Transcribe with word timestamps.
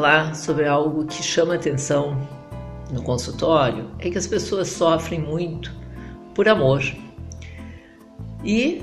Falar 0.00 0.34
sobre 0.34 0.66
algo 0.66 1.04
que 1.04 1.22
chama 1.22 1.56
atenção 1.56 2.26
no 2.90 3.02
consultório, 3.02 3.90
é 3.98 4.08
que 4.08 4.16
as 4.16 4.26
pessoas 4.26 4.68
sofrem 4.68 5.20
muito 5.20 5.70
por 6.34 6.48
amor 6.48 6.82
e 8.42 8.82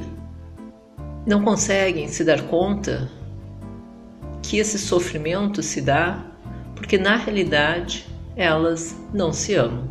não 1.25 1.43
conseguem 1.43 2.07
se 2.07 2.23
dar 2.23 2.43
conta 2.43 3.09
que 4.43 4.59
esse 4.59 4.77
sofrimento 4.77 5.63
se 5.63 5.81
dá 5.81 6.23
porque 6.75 6.99
na 6.99 7.15
realidade 7.15 8.05
elas 8.35 8.95
não 9.11 9.33
se 9.33 9.55
amam. 9.55 9.89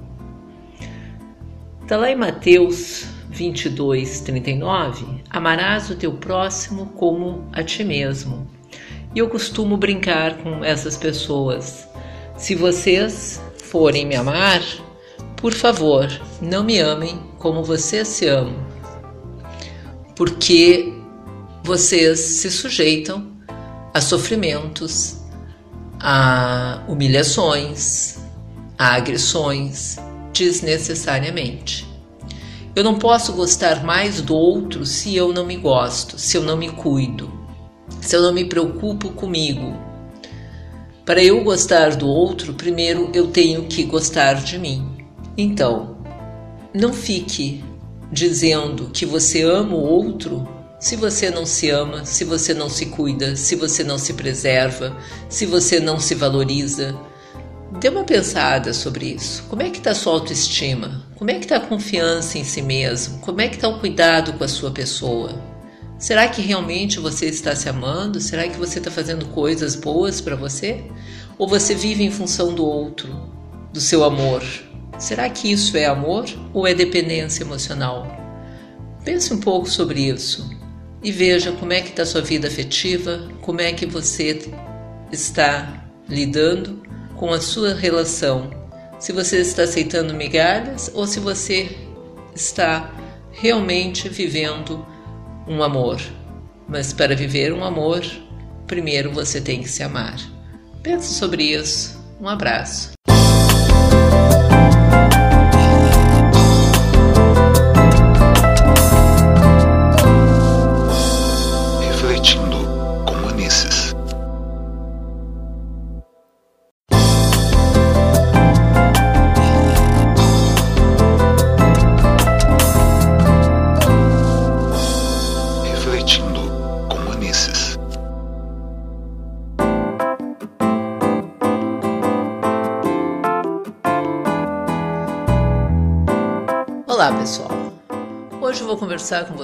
Está 1.83 1.97
lá 1.97 2.09
em 2.09 2.17
Mateus 2.17 3.05
22, 3.31 4.21
39, 4.21 5.25
amarás 5.29 5.91
o 5.91 5.97
teu 5.97 6.13
próximo 6.13 6.87
como 6.95 7.49
a 7.53 7.65
ti 7.65 7.83
mesmo. 7.83 8.47
E 9.17 9.19
eu 9.19 9.31
costumo 9.31 9.79
brincar 9.79 10.37
com 10.43 10.63
essas 10.63 10.95
pessoas. 10.95 11.89
Se 12.37 12.55
vocês 12.55 13.41
forem 13.65 14.05
me 14.05 14.15
amar, 14.15 14.61
por 15.39 15.55
favor, 15.55 16.07
não 16.43 16.63
me 16.63 16.79
amem 16.79 17.19
como 17.39 17.65
vocês 17.65 18.09
se 18.09 18.27
amam, 18.27 18.55
porque 20.15 20.93
vocês 21.65 22.21
se 22.21 22.51
sujeitam 22.51 23.27
a 23.95 24.03
sofrimentos, 24.03 25.17
a 25.99 26.83
humilhações, 26.87 28.19
a 28.79 28.97
agressões 28.97 29.97
desnecessariamente. 30.35 31.89
Eu 32.75 32.85
não 32.85 32.99
posso 32.99 33.33
gostar 33.33 33.83
mais 33.83 34.21
do 34.21 34.37
outro 34.37 34.85
se 34.85 35.17
eu 35.17 35.33
não 35.33 35.47
me 35.47 35.57
gosto, 35.57 36.19
se 36.19 36.37
eu 36.37 36.43
não 36.43 36.59
me 36.59 36.69
cuido, 36.69 37.36
se 38.07 38.17
eu 38.17 38.23
não 38.23 38.33
me 38.33 38.45
preocupo 38.45 39.11
comigo. 39.11 39.77
Para 41.05 41.23
eu 41.23 41.43
gostar 41.43 41.97
do 41.97 42.09
outro, 42.09 42.55
primeiro 42.55 43.11
eu 43.13 43.29
tenho 43.29 43.65
que 43.65 43.85
gostar 43.85 44.35
de 44.35 44.59
mim. 44.59 45.07
Então, 45.37 45.99
não 46.75 46.93
fique 46.93 47.65
dizendo 48.11 48.91
que 48.93 49.05
você 49.05 49.43
ama 49.43 49.75
o 49.75 49.85
outro 49.85 50.47
se 50.79 50.95
você 50.95 51.31
não 51.31 51.47
se 51.47 51.71
ama, 51.71 52.05
se 52.05 52.23
você 52.25 52.53
não 52.53 52.69
se 52.69 52.87
cuida, 52.87 53.35
se 53.35 53.57
você 53.57 53.83
não 53.83 53.99
se 53.99 54.13
preserva, 54.13 54.97
se 55.29 55.47
você 55.47 55.81
não 55.81 55.99
se 55.99 56.15
valoriza. 56.15 56.97
Dê 57.81 57.89
uma 57.89 58.05
pensada 58.05 58.73
sobre 58.73 59.07
isso. 59.07 59.45
Como 59.49 59.63
é 59.63 59.71
que 59.71 59.79
está 59.79 59.95
sua 59.95 60.13
autoestima? 60.13 61.05
Como 61.17 61.31
é 61.31 61.35
que 61.35 61.45
está 61.45 61.57
a 61.57 61.61
confiança 61.61 62.39
em 62.39 62.45
si 62.45 62.63
mesmo? 62.63 63.19
Como 63.19 63.41
é 63.41 63.49
que 63.49 63.57
está 63.57 63.69
o 63.69 63.81
cuidado 63.81 64.35
com 64.35 64.45
a 64.45 64.49
sua 64.49 64.71
pessoa? 64.71 65.56
Será 65.99 66.29
que 66.29 66.43
realmente 66.43 67.01
você 67.01 67.27
está 67.27 67.57
se 67.57 67.69
amando? 67.69 68.21
Será 68.21 68.47
que 68.49 68.59
você 68.59 68.79
está 68.79 68.91
fazendo 68.91 69.27
coisas 69.29 69.75
boas 69.75 70.21
para 70.21 70.37
você? 70.37 70.85
Ou 71.39 71.49
você 71.49 71.75
vive 71.75 72.05
em 72.05 72.11
função 72.11 72.53
do 72.53 72.67
outro, 72.67 73.09
do 73.73 73.81
seu 73.81 74.05
amor? 74.05 74.43
Será 74.99 75.29
que 75.31 75.51
isso 75.51 75.77
é 75.77 75.87
amor 75.87 76.27
ou 76.53 76.67
é 76.67 76.75
dependência 76.75 77.43
emocional? 77.43 78.07
Pense 79.05 79.33
um 79.33 79.41
pouco 79.41 79.71
sobre 79.71 80.01
isso 80.01 80.51
e 81.03 81.11
veja 81.11 81.53
como 81.53 81.73
é 81.73 81.81
que 81.81 81.91
está 81.91 82.05
sua 82.05 82.21
vida 82.21 82.49
afetiva, 82.49 83.29
como 83.41 83.61
é 83.61 83.73
que 83.73 83.87
você 83.87 84.51
está 85.11 85.85
lidando 86.09 86.83
com 87.17 87.33
a 87.33 87.41
sua 87.41 87.73
relação. 87.73 88.51
Se 88.99 89.13
você 89.13 89.39
está 89.41 89.63
aceitando 89.63 90.13
migalhas 90.13 90.91
ou 90.95 91.07
se 91.07 91.21
você 91.21 91.75
está 92.35 92.93
realmente 93.33 94.09
vivendo 94.09 94.85
um 95.47 95.63
amor. 95.63 96.01
Mas 96.69 96.93
para 96.93 97.15
viver 97.15 97.53
um 97.53 97.65
amor, 97.65 98.03
primeiro 98.67 99.13
você 99.13 99.41
tem 99.41 99.63
que 99.63 99.69
se 99.69 99.83
amar. 99.83 100.17
Pense 100.83 101.15
sobre 101.15 101.45
isso. 101.45 101.97
Um 102.21 102.29
abraço. 102.29 102.96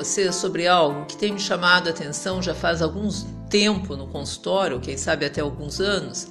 Você 0.05 0.33
sobre 0.33 0.67
algo 0.67 1.07
que 1.07 1.17
tem 1.17 1.33
me 1.33 1.41
chamado 1.41 1.89
a 1.89 1.91
atenção 1.91 2.43
já 2.43 2.55
faz 2.55 2.83
algum 2.83 3.09
tempo 3.49 3.97
no 3.97 4.09
consultório, 4.09 4.81
quem 4.81 4.97
sabe 4.97 5.25
até 5.25 5.41
alguns 5.41 5.81
anos, 5.81 6.29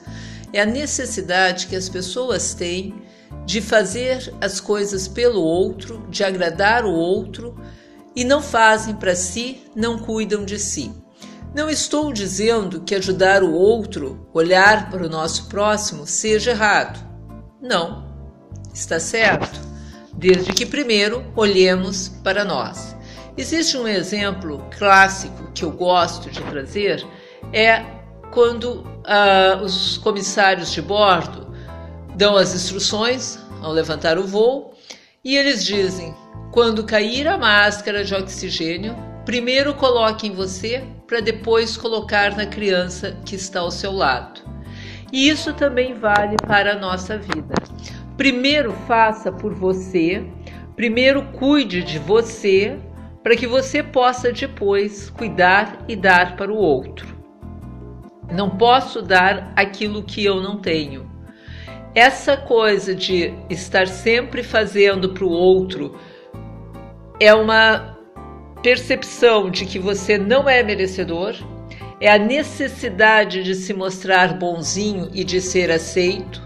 é 0.52 0.62
a 0.62 0.66
necessidade 0.66 1.68
que 1.68 1.76
as 1.76 1.88
pessoas 1.88 2.54
têm 2.54 3.02
de 3.46 3.62
fazer 3.62 4.34
as 4.42 4.60
coisas 4.60 5.08
pelo 5.08 5.42
outro, 5.42 6.06
de 6.10 6.24
agradar 6.24 6.84
o 6.84 6.92
outro 6.92 7.56
e 8.14 8.26
não 8.26 8.42
fazem 8.42 8.94
para 8.96 9.16
si, 9.16 9.62
não 9.74 9.98
cuidam 9.98 10.44
de 10.44 10.60
si. 10.60 10.92
Não 11.56 11.70
estou 11.70 12.12
dizendo 12.12 12.82
que 12.82 12.96
ajudar 12.96 13.42
o 13.44 13.54
outro, 13.54 14.28
olhar 14.34 14.90
para 14.90 15.06
o 15.06 15.10
nosso 15.10 15.48
próximo, 15.48 16.06
seja 16.06 16.52
errado. 16.52 17.00
Não, 17.62 18.06
está 18.74 19.00
certo 19.00 19.72
desde 20.14 20.54
que 20.54 20.66
primeiro 20.66 21.26
olhemos 21.36 22.10
para 22.24 22.44
nós. 22.44 22.96
Existe 23.38 23.78
um 23.78 23.88
exemplo 23.88 24.64
clássico 24.78 25.52
que 25.54 25.64
eu 25.64 25.72
gosto 25.72 26.30
de 26.30 26.42
trazer, 26.42 27.06
é 27.54 27.84
quando 28.32 28.82
uh, 28.82 29.64
os 29.64 29.98
comissários 29.98 30.72
de 30.72 30.82
bordo 30.82 31.54
dão 32.16 32.36
as 32.36 32.54
instruções 32.54 33.40
ao 33.62 33.72
levantar 33.72 34.18
o 34.18 34.28
voo 34.28 34.74
e 35.24 35.38
eles 35.38 35.66
dizem: 35.66 36.14
quando 36.52 36.84
cair 36.84 37.28
a 37.28 37.38
máscara 37.38 38.04
de 38.04 38.14
oxigênio, 38.14 38.96
primeiro 39.26 39.74
coloque 39.76 40.28
em 40.28 40.34
você 40.34 40.84
para 41.08 41.22
depois 41.22 41.78
colocar 41.78 42.36
na 42.36 42.46
criança 42.46 43.18
que 43.26 43.36
está 43.36 43.62
ao 43.62 43.72
seu 43.72 43.92
lado. 43.92 44.42
E 45.12 45.30
isso 45.30 45.54
também 45.54 45.94
vale 45.94 46.36
para 46.48 46.74
a 46.74 46.80
nossa 46.80 47.18
vida. 47.18 47.54
Primeiro 48.18 48.74
faça 48.88 49.32
por 49.32 49.54
você, 49.54 50.26
primeiro 50.76 51.24
cuide 51.34 51.84
de 51.84 52.00
você, 52.00 52.78
para 53.24 53.36
que 53.36 53.46
você 53.46 53.84
possa 53.84 54.32
depois 54.32 55.10
cuidar 55.10 55.86
e 55.88 55.96
dar 55.96 56.36
para 56.36 56.52
o 56.52 56.56
outro. 56.56 57.16
Não 58.32 58.50
posso 58.50 59.02
dar 59.02 59.54
aquilo 59.56 60.04
que 60.04 60.24
eu 60.24 60.42
não 60.42 60.58
tenho. 60.58 61.10
Essa 61.94 62.38
coisa 62.38 62.96
de 62.96 63.34
estar 63.50 63.88
sempre 63.88 64.44
fazendo 64.44 65.10
para 65.10 65.26
o 65.26 65.30
outro 65.30 66.00
é 67.20 67.34
uma 67.34 67.98
percepção 68.64 69.50
de 69.50 69.66
que 69.66 69.78
você 69.78 70.18
não 70.18 70.48
é 70.48 70.64
merecedor, 70.64 71.36
é 72.00 72.10
a 72.10 72.18
necessidade 72.18 73.44
de 73.44 73.54
se 73.54 73.74
mostrar 73.74 74.38
bonzinho 74.38 75.10
e 75.14 75.24
de 75.24 75.42
ser 75.42 75.70
aceito, 75.70 76.42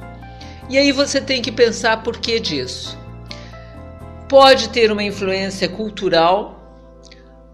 e 0.70 0.78
aí 0.78 0.92
você 0.92 1.22
tem 1.22 1.42
que 1.42 1.52
pensar 1.52 2.04
por 2.04 2.18
que 2.18 2.40
disso. 2.40 2.98
Pode 4.28 4.70
ter 4.70 4.92
uma 4.92 5.04
influência 5.04 5.70
cultural, 5.70 6.55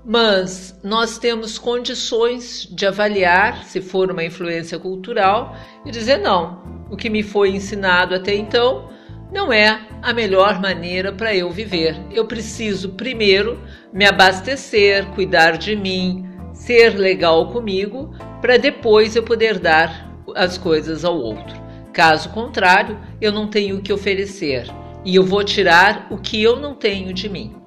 mas 0.03 0.79
nós 0.83 1.17
temos 1.17 1.57
condições 1.57 2.67
de 2.71 2.85
avaliar 2.85 3.63
se 3.65 3.81
for 3.81 4.11
uma 4.11 4.23
influência 4.23 4.79
cultural 4.79 5.55
e 5.85 5.91
dizer 5.91 6.17
não, 6.17 6.85
o 6.89 6.97
que 6.97 7.09
me 7.09 7.21
foi 7.23 7.49
ensinado 7.49 8.15
até 8.15 8.35
então 8.35 8.89
não 9.31 9.53
é 9.53 9.87
a 10.01 10.11
melhor 10.11 10.59
maneira 10.59 11.13
para 11.13 11.33
eu 11.33 11.49
viver. 11.49 11.95
Eu 12.11 12.25
preciso 12.25 12.89
primeiro 12.89 13.59
me 13.93 14.05
abastecer, 14.05 15.05
cuidar 15.07 15.57
de 15.57 15.75
mim, 15.75 16.25
ser 16.53 16.97
legal 16.97 17.49
comigo, 17.49 18.13
para 18.41 18.57
depois 18.57 19.15
eu 19.15 19.23
poder 19.23 19.57
dar 19.57 20.11
as 20.35 20.57
coisas 20.57 21.05
ao 21.05 21.17
outro. 21.17 21.55
Caso 21.93 22.29
contrário, 22.29 22.99
eu 23.21 23.31
não 23.31 23.47
tenho 23.47 23.77
o 23.77 23.81
que 23.81 23.93
oferecer 23.93 24.67
e 25.05 25.15
eu 25.15 25.23
vou 25.23 25.43
tirar 25.43 26.07
o 26.09 26.17
que 26.17 26.41
eu 26.41 26.59
não 26.59 26.75
tenho 26.75 27.13
de 27.13 27.29
mim. 27.29 27.60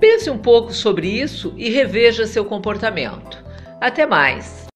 Pense 0.00 0.30
um 0.30 0.38
pouco 0.38 0.72
sobre 0.72 1.08
isso 1.08 1.52
e 1.56 1.68
reveja 1.70 2.26
seu 2.26 2.44
comportamento. 2.44 3.44
Até 3.80 4.06
mais! 4.06 4.67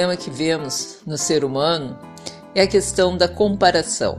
Problema 0.00 0.16
que 0.16 0.30
vemos 0.30 0.98
no 1.06 1.18
ser 1.18 1.44
humano 1.44 1.98
é 2.54 2.62
a 2.62 2.66
questão 2.66 3.18
da 3.18 3.28
comparação. 3.28 4.18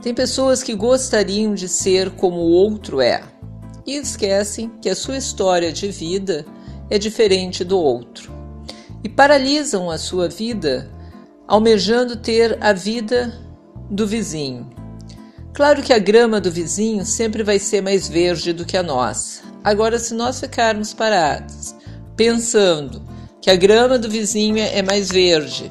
Tem 0.00 0.14
pessoas 0.14 0.62
que 0.62 0.74
gostariam 0.74 1.54
de 1.54 1.68
ser 1.68 2.12
como 2.12 2.36
o 2.36 2.50
outro 2.50 2.98
é 2.98 3.22
e 3.86 3.96
esquecem 3.96 4.70
que 4.80 4.88
a 4.88 4.96
sua 4.96 5.18
história 5.18 5.70
de 5.70 5.88
vida 5.88 6.46
é 6.88 6.96
diferente 6.96 7.62
do 7.62 7.78
outro 7.78 8.32
e 9.04 9.08
paralisam 9.08 9.90
a 9.90 9.98
sua 9.98 10.28
vida 10.28 10.90
almejando 11.46 12.16
ter 12.16 12.56
a 12.62 12.72
vida 12.72 13.38
do 13.90 14.06
vizinho. 14.06 14.70
Claro 15.52 15.82
que 15.82 15.92
a 15.92 15.98
grama 15.98 16.40
do 16.40 16.50
vizinho 16.50 17.04
sempre 17.04 17.42
vai 17.42 17.58
ser 17.58 17.82
mais 17.82 18.08
verde 18.08 18.54
do 18.54 18.64
que 18.64 18.78
a 18.78 18.82
nossa. 18.82 19.42
Agora, 19.62 19.98
se 19.98 20.14
nós 20.14 20.40
ficarmos 20.40 20.94
parados 20.94 21.74
pensando 22.16 23.11
que 23.42 23.50
a 23.50 23.56
grama 23.56 23.98
do 23.98 24.08
vizinho 24.08 24.56
é 24.58 24.80
mais 24.80 25.10
verde 25.10 25.70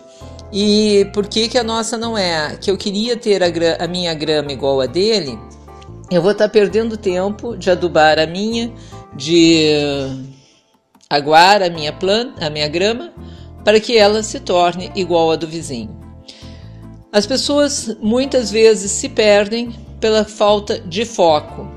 e 0.52 1.10
por 1.14 1.28
que, 1.28 1.48
que 1.48 1.58
a 1.58 1.64
nossa 1.64 1.98
não 1.98 2.18
é, 2.18 2.58
que 2.58 2.70
eu 2.70 2.78
queria 2.78 3.16
ter 3.16 3.42
a, 3.42 3.48
a 3.84 3.88
minha 3.88 4.14
grama 4.14 4.52
igual 4.52 4.82
a 4.82 4.86
dele, 4.86 5.40
eu 6.12 6.22
vou 6.22 6.32
estar 6.32 6.50
perdendo 6.50 6.98
tempo 6.98 7.56
de 7.56 7.72
adubar 7.72 8.20
a 8.20 8.28
minha, 8.28 8.70
de 9.16 10.28
aguar 11.10 11.64
a 11.64 11.70
minha 11.70 11.94
planta, 11.94 12.46
a 12.46 12.50
minha 12.50 12.68
grama, 12.68 13.14
para 13.64 13.80
que 13.80 13.98
ela 13.98 14.22
se 14.22 14.42
torne 14.42 14.92
igual 14.94 15.32
à 15.32 15.38
do 15.38 15.48
vizinho. 15.48 15.98
As 17.14 17.26
pessoas 17.26 17.96
muitas 18.02 18.52
vezes 18.52 18.92
se 18.92 19.08
perdem 19.08 19.72
pela 20.02 20.26
falta 20.26 20.80
de 20.80 21.06
foco. 21.06 21.71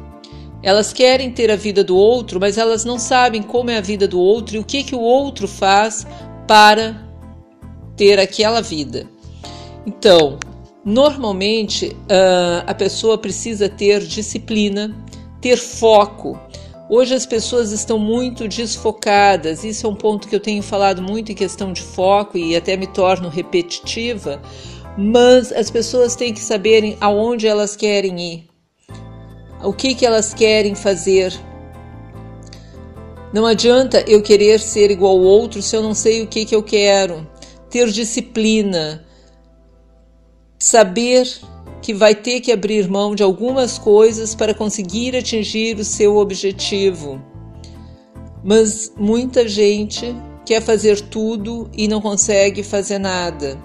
Elas 0.64 0.94
querem 0.94 1.30
ter 1.30 1.50
a 1.50 1.56
vida 1.56 1.84
do 1.84 1.94
outro, 1.94 2.40
mas 2.40 2.56
elas 2.56 2.86
não 2.86 2.98
sabem 2.98 3.42
como 3.42 3.68
é 3.68 3.76
a 3.76 3.82
vida 3.82 4.08
do 4.08 4.18
outro 4.18 4.56
e 4.56 4.58
o 4.58 4.64
que, 4.64 4.82
que 4.82 4.94
o 4.94 5.00
outro 5.00 5.46
faz 5.46 6.06
para 6.48 7.06
ter 7.94 8.18
aquela 8.18 8.62
vida. 8.62 9.06
Então, 9.86 10.38
normalmente 10.82 11.88
uh, 11.88 12.64
a 12.66 12.74
pessoa 12.74 13.18
precisa 13.18 13.68
ter 13.68 14.00
disciplina, 14.06 14.96
ter 15.38 15.58
foco. 15.58 16.40
Hoje 16.88 17.14
as 17.14 17.26
pessoas 17.26 17.70
estão 17.70 17.98
muito 17.98 18.48
desfocadas, 18.48 19.64
isso 19.64 19.86
é 19.86 19.90
um 19.90 19.94
ponto 19.94 20.26
que 20.26 20.34
eu 20.34 20.40
tenho 20.40 20.62
falado 20.62 21.02
muito 21.02 21.30
em 21.30 21.34
questão 21.34 21.74
de 21.74 21.82
foco 21.82 22.38
e 22.38 22.56
até 22.56 22.74
me 22.74 22.86
torno 22.86 23.28
repetitiva, 23.28 24.40
mas 24.96 25.52
as 25.52 25.70
pessoas 25.70 26.16
têm 26.16 26.32
que 26.32 26.40
saberem 26.40 26.96
aonde 27.02 27.46
elas 27.46 27.76
querem 27.76 28.18
ir, 28.18 28.53
o 29.62 29.72
que, 29.72 29.94
que 29.94 30.04
elas 30.04 30.34
querem 30.34 30.74
fazer. 30.74 31.32
Não 33.32 33.46
adianta 33.46 34.04
eu 34.06 34.22
querer 34.22 34.60
ser 34.60 34.90
igual 34.90 35.12
ao 35.12 35.22
outro 35.22 35.60
se 35.60 35.74
eu 35.76 35.82
não 35.82 35.94
sei 35.94 36.22
o 36.22 36.26
que, 36.26 36.44
que 36.44 36.54
eu 36.54 36.62
quero. 36.62 37.26
Ter 37.68 37.90
disciplina, 37.90 39.04
saber 40.58 41.28
que 41.82 41.92
vai 41.92 42.14
ter 42.14 42.40
que 42.40 42.52
abrir 42.52 42.88
mão 42.88 43.14
de 43.14 43.22
algumas 43.22 43.76
coisas 43.76 44.34
para 44.34 44.54
conseguir 44.54 45.16
atingir 45.16 45.76
o 45.78 45.84
seu 45.84 46.16
objetivo. 46.16 47.20
Mas 48.42 48.92
muita 48.96 49.48
gente 49.48 50.14
quer 50.46 50.62
fazer 50.62 51.00
tudo 51.00 51.68
e 51.72 51.88
não 51.88 52.00
consegue 52.00 52.62
fazer 52.62 52.98
nada. 52.98 53.58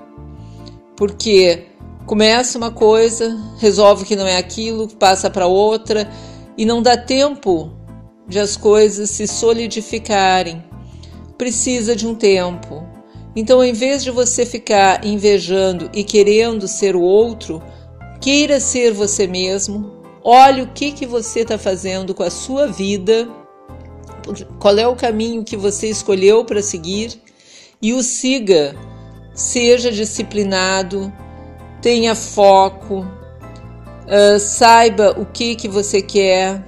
Porque 0.97 1.68
começa 2.09 2.57
uma 2.57 2.71
coisa, 2.71 3.39
resolve 3.59 4.03
que 4.03 4.15
não 4.15 4.25
é 4.25 4.35
aquilo, 4.35 4.87
passa 4.87 5.29
para 5.29 5.45
outra 5.45 6.09
e 6.57 6.65
não 6.65 6.81
dá 6.81 6.97
tempo 6.97 7.71
de 8.27 8.39
as 8.39 8.57
coisas 8.57 9.11
se 9.11 9.27
solidificarem. 9.27 10.63
Precisa 11.37 11.95
de 11.95 12.07
um 12.07 12.15
tempo. 12.15 12.83
Então, 13.35 13.63
em 13.63 13.73
vez 13.73 14.03
de 14.03 14.09
você 14.09 14.43
ficar 14.43 15.05
invejando 15.05 15.87
e 15.93 16.03
querendo 16.03 16.67
ser 16.67 16.95
o 16.95 17.01
outro, 17.01 17.61
Queira 18.19 18.59
ser 18.59 18.91
você 18.91 19.27
mesmo. 19.27 20.01
Olhe 20.23 20.63
o 20.63 20.67
que, 20.73 20.91
que 20.91 21.05
você 21.05 21.41
está 21.41 21.59
fazendo 21.59 22.15
com 22.15 22.23
a 22.23 22.31
sua 22.31 22.65
vida, 22.65 23.29
qual 24.59 24.75
é 24.79 24.87
o 24.87 24.95
caminho 24.95 25.43
que 25.43 25.55
você 25.55 25.87
escolheu 25.87 26.43
para 26.43 26.63
seguir 26.63 27.21
e 27.79 27.93
o 27.93 28.01
siga. 28.01 28.75
Seja 29.35 29.91
disciplinado, 29.91 31.13
tenha 31.81 32.15
foco, 32.15 32.99
uh, 32.99 34.39
saiba 34.39 35.19
o 35.19 35.25
que, 35.25 35.55
que 35.55 35.67
você 35.67 36.01
quer 36.01 36.63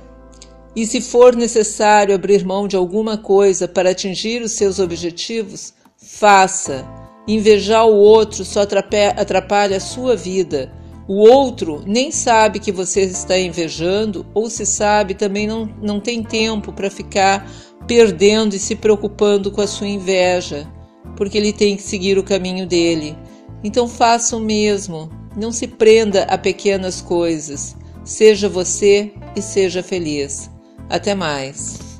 e, 0.75 0.85
se 0.85 1.01
for 1.01 1.35
necessário 1.35 2.15
abrir 2.15 2.45
mão 2.45 2.67
de 2.67 2.75
alguma 2.75 3.17
coisa 3.17 3.67
para 3.67 3.91
atingir 3.91 4.41
os 4.41 4.53
seus 4.53 4.79
objetivos, 4.79 5.73
faça. 5.97 6.87
Invejar 7.27 7.85
o 7.85 7.95
outro 7.95 8.43
só 8.43 8.61
atrapalha 8.61 9.77
a 9.77 9.81
sua 9.81 10.15
vida. 10.15 10.71
O 11.07 11.15
outro 11.15 11.83
nem 11.85 12.09
sabe 12.09 12.59
que 12.59 12.71
você 12.71 13.01
está 13.01 13.37
invejando, 13.37 14.25
ou 14.33 14.49
se 14.49 14.65
sabe, 14.65 15.13
também 15.13 15.45
não, 15.45 15.69
não 15.81 15.99
tem 15.99 16.23
tempo 16.23 16.71
para 16.71 16.89
ficar 16.89 17.51
perdendo 17.85 18.55
e 18.55 18.59
se 18.59 18.75
preocupando 18.75 19.51
com 19.51 19.61
a 19.61 19.67
sua 19.67 19.87
inveja, 19.87 20.67
porque 21.17 21.37
ele 21.37 21.51
tem 21.51 21.75
que 21.75 21.83
seguir 21.83 22.17
o 22.17 22.23
caminho 22.23 22.65
dele. 22.65 23.17
Então 23.63 23.87
faça 23.87 24.35
o 24.35 24.39
mesmo, 24.39 25.09
não 25.35 25.51
se 25.51 25.67
prenda 25.67 26.23
a 26.23 26.37
pequenas 26.37 27.01
coisas. 27.01 27.75
Seja 28.03 28.49
você 28.49 29.13
e 29.35 29.41
seja 29.41 29.83
feliz. 29.83 30.49
Até 30.89 31.13
mais. 31.13 31.90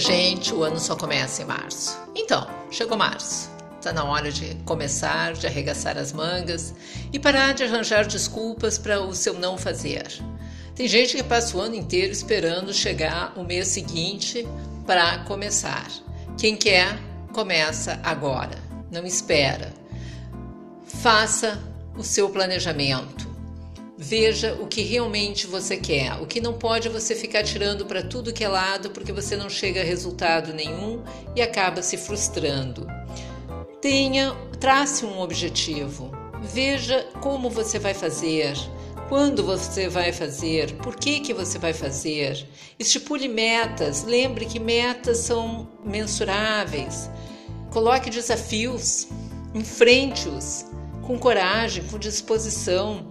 Gente, 0.00 0.52
o 0.52 0.64
ano 0.64 0.80
só 0.80 0.96
começa 0.96 1.42
em 1.42 1.44
março. 1.44 1.96
Então, 2.14 2.48
chegou 2.70 2.96
março. 2.96 3.50
Está 3.78 3.92
na 3.92 4.04
hora 4.04 4.30
de 4.32 4.56
começar, 4.66 5.32
de 5.32 5.46
arregaçar 5.46 5.96
as 5.96 6.12
mangas 6.12 6.74
e 7.12 7.18
parar 7.18 7.54
de 7.54 7.64
arranjar 7.64 8.06
desculpas 8.06 8.76
para 8.76 9.00
o 9.00 9.14
seu 9.14 9.34
não 9.34 9.56
fazer. 9.56 10.06
Tem 10.74 10.88
gente 10.88 11.16
que 11.16 11.22
passa 11.22 11.56
o 11.56 11.60
ano 11.60 11.74
inteiro 11.74 12.12
esperando 12.12 12.74
chegar 12.74 13.32
o 13.36 13.44
mês 13.44 13.68
seguinte 13.68 14.46
para 14.86 15.18
começar. 15.20 15.88
Quem 16.36 16.56
quer, 16.56 16.98
começa 17.32 18.00
agora. 18.02 18.58
Não 18.90 19.06
espera. 19.06 19.72
Faça 20.84 21.58
o 21.96 22.02
seu 22.02 22.28
planejamento. 22.28 23.29
Veja 24.02 24.54
o 24.54 24.66
que 24.66 24.80
realmente 24.80 25.46
você 25.46 25.76
quer. 25.76 26.14
O 26.22 26.26
que 26.26 26.40
não 26.40 26.54
pode 26.54 26.88
é 26.88 26.90
você 26.90 27.14
ficar 27.14 27.42
tirando 27.42 27.84
para 27.84 28.02
tudo 28.02 28.32
que 28.32 28.42
é 28.42 28.48
lado 28.48 28.88
porque 28.88 29.12
você 29.12 29.36
não 29.36 29.50
chega 29.50 29.82
a 29.82 29.84
resultado 29.84 30.54
nenhum 30.54 31.02
e 31.36 31.42
acaba 31.42 31.82
se 31.82 31.98
frustrando. 31.98 32.86
Tenha, 33.78 34.34
trace 34.58 35.04
um 35.04 35.20
objetivo. 35.20 36.10
Veja 36.40 37.06
como 37.20 37.50
você 37.50 37.78
vai 37.78 37.92
fazer, 37.92 38.54
quando 39.10 39.44
você 39.44 39.86
vai 39.86 40.12
fazer, 40.12 40.72
por 40.76 40.96
que, 40.96 41.20
que 41.20 41.34
você 41.34 41.58
vai 41.58 41.74
fazer. 41.74 42.48
Estipule 42.78 43.28
metas. 43.28 44.04
Lembre 44.04 44.46
que 44.46 44.58
metas 44.58 45.18
são 45.18 45.68
mensuráveis. 45.84 47.10
Coloque 47.70 48.08
desafios, 48.08 49.08
enfrente-os 49.54 50.64
com 51.06 51.18
coragem, 51.18 51.84
com 51.84 51.98
disposição. 51.98 53.06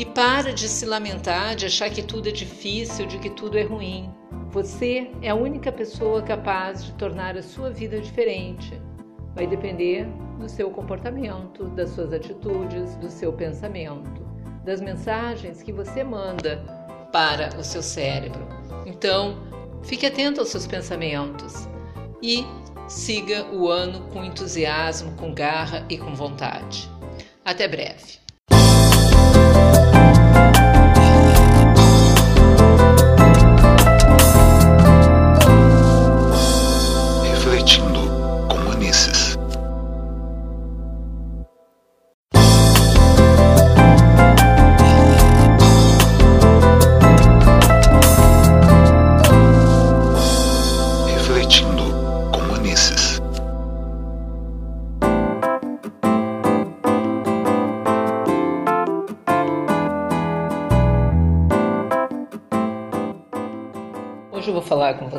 E 0.00 0.04
para 0.06 0.54
de 0.54 0.66
se 0.66 0.86
lamentar, 0.86 1.54
de 1.54 1.66
achar 1.66 1.90
que 1.90 2.02
tudo 2.02 2.30
é 2.30 2.32
difícil, 2.32 3.04
de 3.04 3.18
que 3.18 3.28
tudo 3.28 3.58
é 3.58 3.64
ruim. 3.64 4.10
Você 4.48 5.10
é 5.20 5.28
a 5.28 5.34
única 5.34 5.70
pessoa 5.70 6.22
capaz 6.22 6.82
de 6.82 6.92
tornar 6.92 7.36
a 7.36 7.42
sua 7.42 7.68
vida 7.68 8.00
diferente. 8.00 8.80
Vai 9.34 9.46
depender 9.46 10.06
do 10.38 10.48
seu 10.48 10.70
comportamento, 10.70 11.64
das 11.74 11.90
suas 11.90 12.14
atitudes, 12.14 12.96
do 12.96 13.10
seu 13.10 13.30
pensamento, 13.30 14.26
das 14.64 14.80
mensagens 14.80 15.62
que 15.62 15.70
você 15.70 16.02
manda 16.02 16.56
para 17.12 17.54
o 17.58 17.62
seu 17.62 17.82
cérebro. 17.82 18.48
Então, 18.86 19.36
fique 19.82 20.06
atento 20.06 20.40
aos 20.40 20.48
seus 20.48 20.66
pensamentos 20.66 21.68
e 22.22 22.42
siga 22.88 23.44
o 23.52 23.68
ano 23.68 24.08
com 24.08 24.24
entusiasmo, 24.24 25.14
com 25.16 25.34
garra 25.34 25.84
e 25.90 25.98
com 25.98 26.14
vontade. 26.14 26.88
Até 27.44 27.68
breve. 27.68 28.19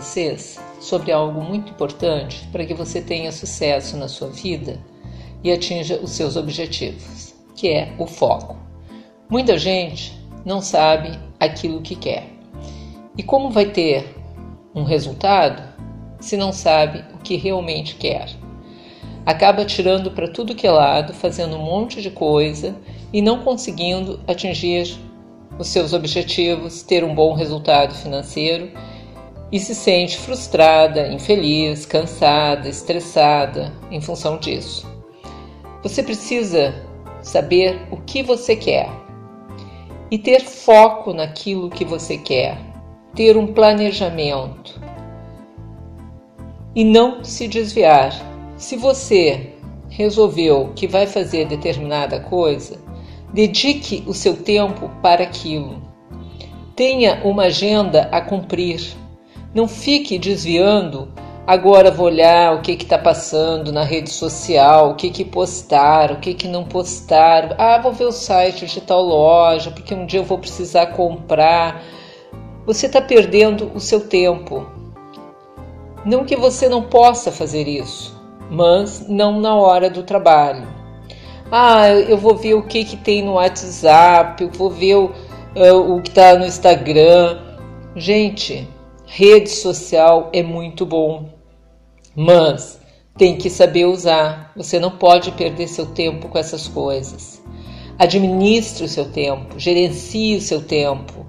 Vocês 0.01 0.59
sobre 0.79 1.11
algo 1.11 1.41
muito 1.41 1.71
importante 1.71 2.47
para 2.51 2.65
que 2.65 2.73
você 2.73 3.01
tenha 3.01 3.31
sucesso 3.31 3.95
na 3.95 4.07
sua 4.07 4.29
vida 4.29 4.79
e 5.43 5.51
atinja 5.51 5.99
os 6.01 6.11
seus 6.11 6.35
objetivos, 6.35 7.35
que 7.55 7.69
é 7.69 7.93
o 7.99 8.07
foco. 8.07 8.57
Muita 9.29 9.57
gente 9.59 10.19
não 10.43 10.59
sabe 10.59 11.17
aquilo 11.39 11.81
que 11.81 11.95
quer. 11.95 12.27
E 13.15 13.21
como 13.21 13.51
vai 13.51 13.65
ter 13.65 14.15
um 14.73 14.83
resultado 14.83 15.61
se 16.19 16.35
não 16.35 16.51
sabe 16.51 17.05
o 17.13 17.19
que 17.19 17.35
realmente 17.35 17.95
quer? 17.95 18.29
Acaba 19.23 19.65
tirando 19.65 20.11
para 20.11 20.27
tudo 20.27 20.55
que 20.55 20.65
é 20.65 20.71
lado, 20.71 21.13
fazendo 21.13 21.55
um 21.55 21.63
monte 21.63 22.01
de 22.01 22.09
coisa 22.09 22.75
e 23.13 23.21
não 23.21 23.43
conseguindo 23.43 24.19
atingir 24.27 24.97
os 25.59 25.67
seus 25.67 25.93
objetivos, 25.93 26.81
ter 26.81 27.03
um 27.03 27.13
bom 27.13 27.35
resultado 27.35 27.93
financeiro 27.93 28.71
e 29.51 29.59
se 29.59 29.75
sente 29.75 30.17
frustrada, 30.17 31.07
infeliz, 31.07 31.85
cansada, 31.85 32.69
estressada 32.69 33.73
em 33.91 33.99
função 33.99 34.37
disso. 34.37 34.89
Você 35.83 36.01
precisa 36.01 36.73
saber 37.21 37.79
o 37.91 37.97
que 37.97 38.23
você 38.23 38.55
quer 38.55 38.89
e 40.09 40.17
ter 40.17 40.41
foco 40.41 41.13
naquilo 41.13 41.69
que 41.69 41.85
você 41.85 42.17
quer, 42.17 42.57
ter 43.15 43.37
um 43.37 43.47
planejamento 43.47 44.79
e 46.75 46.83
não 46.83 47.23
se 47.23 47.47
desviar. 47.47 48.13
Se 48.57 48.77
você 48.77 49.53
resolveu 49.89 50.71
que 50.75 50.87
vai 50.87 51.05
fazer 51.05 51.45
determinada 51.45 52.19
coisa, 52.19 52.79
dedique 53.33 54.03
o 54.07 54.13
seu 54.13 54.37
tempo 54.37 54.89
para 55.01 55.23
aquilo. 55.23 55.81
Tenha 56.75 57.21
uma 57.23 57.43
agenda 57.43 58.09
a 58.11 58.21
cumprir. 58.21 59.00
Não 59.53 59.67
fique 59.67 60.17
desviando. 60.17 61.09
Agora 61.45 61.91
vou 61.91 62.05
olhar 62.05 62.55
o 62.55 62.61
que 62.61 62.71
está 62.71 62.97
passando 62.97 63.71
na 63.71 63.83
rede 63.83 64.09
social, 64.09 64.91
o 64.91 64.95
que, 64.95 65.09
que 65.09 65.25
postar, 65.25 66.11
o 66.11 66.19
que, 66.19 66.33
que 66.33 66.47
não 66.47 66.63
postar. 66.63 67.55
Ah, 67.57 67.79
vou 67.79 67.91
ver 67.91 68.05
o 68.05 68.11
site 68.11 68.65
de 68.65 68.79
tal 68.79 69.01
loja, 69.01 69.71
porque 69.71 69.93
um 69.93 70.05
dia 70.05 70.19
eu 70.19 70.23
vou 70.23 70.37
precisar 70.37 70.87
comprar. 70.87 71.83
Você 72.65 72.85
está 72.85 73.01
perdendo 73.01 73.71
o 73.73 73.79
seu 73.79 74.07
tempo. 74.07 74.65
Não 76.05 76.23
que 76.23 76.35
você 76.35 76.69
não 76.69 76.83
possa 76.83 77.31
fazer 77.31 77.67
isso, 77.67 78.17
mas 78.49 79.07
não 79.09 79.39
na 79.39 79.55
hora 79.55 79.89
do 79.89 80.03
trabalho. 80.03 80.67
Ah, 81.51 81.89
eu 81.89 82.17
vou 82.17 82.35
ver 82.35 82.53
o 82.53 82.63
que, 82.63 82.85
que 82.85 82.95
tem 82.95 83.21
no 83.21 83.33
WhatsApp, 83.33 84.41
eu 84.41 84.49
vou 84.49 84.69
ver 84.69 84.95
o, 84.95 85.11
uh, 85.55 85.95
o 85.95 86.01
que 86.01 86.09
está 86.09 86.35
no 86.35 86.45
Instagram. 86.45 87.37
Gente, 87.93 88.69
rede 89.13 89.49
social 89.49 90.29
é 90.31 90.41
muito 90.41 90.85
bom, 90.85 91.27
mas 92.15 92.79
tem 93.17 93.37
que 93.37 93.49
saber 93.49 93.85
usar. 93.85 94.53
Você 94.55 94.79
não 94.79 94.91
pode 94.91 95.33
perder 95.33 95.67
seu 95.67 95.85
tempo 95.87 96.29
com 96.29 96.37
essas 96.37 96.65
coisas. 96.65 97.43
Administre 97.99 98.85
o 98.85 98.87
seu 98.87 99.11
tempo, 99.11 99.59
gerencie 99.59 100.37
o 100.37 100.41
seu 100.41 100.61
tempo, 100.61 101.25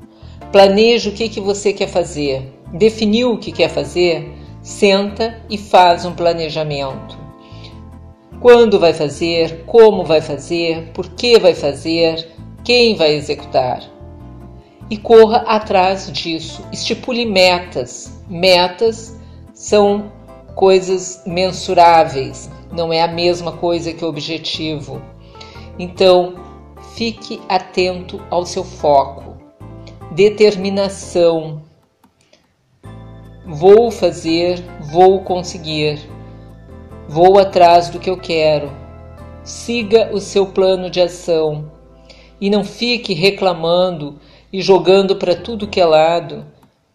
planeje 0.53 1.09
o 1.09 1.13
que, 1.13 1.29
que 1.29 1.41
você 1.41 1.73
quer 1.73 1.89
fazer. 1.89 2.53
Definiu 2.73 3.33
o 3.33 3.39
que 3.39 3.51
quer 3.51 3.69
fazer? 3.69 4.33
Senta 4.63 5.43
e 5.51 5.59
faz 5.59 6.05
um 6.05 6.13
planejamento 6.13 7.21
quando 8.41 8.81
vai 8.81 8.93
fazer, 8.93 9.63
como 9.67 10.05
vai 10.05 10.21
fazer, 10.21 10.91
por 10.93 11.11
que 11.11 11.39
vai 11.39 11.55
fazer, 11.55 12.29
quem 12.65 12.97
vai 12.97 13.15
executar. 13.15 13.92
E 14.93 14.99
corra 14.99 15.39
atrás 15.47 16.13
disso, 16.13 16.63
estipule 16.71 17.25
metas. 17.25 18.13
Metas 18.29 19.19
são 19.55 20.13
coisas 20.55 21.23
mensuráveis, 21.27 22.51
não 22.71 22.93
é 22.93 23.01
a 23.01 23.09
mesma 23.09 23.53
coisa 23.53 23.91
que 23.95 24.05
objetivo. 24.05 25.01
Então, 25.79 26.35
fique 26.95 27.41
atento 27.49 28.21
ao 28.29 28.45
seu 28.45 28.63
foco, 28.63 29.35
determinação. 30.11 31.63
Vou 33.47 33.91
fazer, 33.91 34.63
vou 34.93 35.21
conseguir 35.21 36.07
Vou 37.09 37.39
atrás 37.39 37.89
do 37.89 37.99
que 37.99 38.11
eu 38.11 38.19
quero. 38.19 38.71
Siga 39.43 40.11
o 40.13 40.21
seu 40.21 40.45
plano 40.45 40.91
de 40.91 41.01
ação 41.01 41.73
e 42.39 42.51
não 42.51 42.63
fique 42.63 43.15
reclamando 43.15 44.21
e 44.53 44.61
jogando 44.61 45.17
para 45.17 45.35
tudo 45.35 45.67
que 45.67 45.81
é 45.81 45.85
lado 45.85 46.45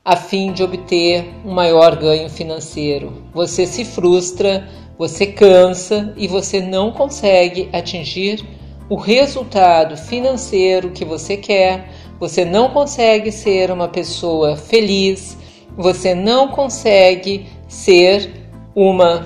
a 0.05 0.15
fim 0.15 0.53
de 0.53 0.63
obter 0.63 1.27
um 1.43 1.51
maior 1.51 1.97
ganho 1.97 2.29
financeiro. 2.29 3.23
Você 3.33 3.65
se 3.65 3.83
frustra, 3.83 4.67
você 4.97 5.25
cansa 5.27 6.13
e 6.15 6.27
você 6.27 6.61
não 6.61 6.91
consegue 6.91 7.69
atingir 7.73 8.45
o 8.89 8.95
resultado 8.95 9.97
financeiro 9.97 10.91
que 10.91 11.03
você 11.03 11.35
quer. 11.35 11.89
Você 12.19 12.45
não 12.45 12.69
consegue 12.69 13.31
ser 13.31 13.69
uma 13.69 13.87
pessoa 13.87 14.55
feliz, 14.55 15.37
você 15.75 16.15
não 16.15 16.47
consegue 16.47 17.47
ser 17.67 18.31
uma 18.73 19.25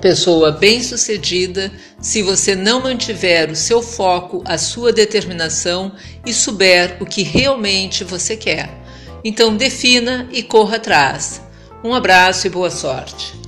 pessoa 0.00 0.52
bem-sucedida 0.52 1.72
se 2.00 2.22
você 2.22 2.54
não 2.54 2.80
mantiver 2.80 3.50
o 3.50 3.56
seu 3.56 3.82
foco, 3.82 4.42
a 4.44 4.56
sua 4.56 4.92
determinação 4.92 5.92
e 6.24 6.32
souber 6.32 6.96
o 7.00 7.06
que 7.06 7.22
realmente 7.22 8.04
você 8.04 8.36
quer. 8.36 8.70
Então 9.24 9.56
defina 9.56 10.28
e 10.32 10.42
corra 10.42 10.76
atrás. 10.76 11.42
Um 11.82 11.92
abraço 11.94 12.46
e 12.46 12.50
boa 12.50 12.70
sorte. 12.70 13.47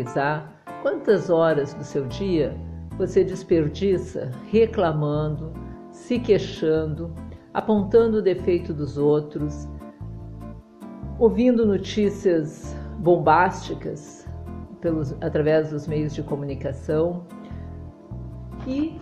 Contabilizar 0.00 0.52
quantas 0.82 1.30
horas 1.30 1.74
do 1.74 1.84
seu 1.84 2.06
dia 2.06 2.56
você 2.96 3.24
desperdiça 3.24 4.30
reclamando, 4.50 5.52
se 5.90 6.18
queixando, 6.18 7.14
apontando 7.52 8.18
o 8.18 8.22
defeito 8.22 8.72
dos 8.72 8.96
outros, 8.98 9.68
ouvindo 11.18 11.66
notícias 11.66 12.74
bombásticas 12.98 14.26
pelos, 14.80 15.12
através 15.20 15.70
dos 15.70 15.86
meios 15.86 16.14
de 16.14 16.22
comunicação 16.22 17.24
e 18.66 18.98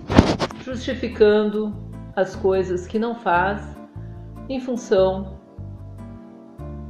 justificando 0.65 1.75
as 2.15 2.35
coisas 2.37 2.87
que 2.87 2.99
não 2.99 3.15
faz 3.15 3.77
em 4.49 4.61
função 4.61 5.39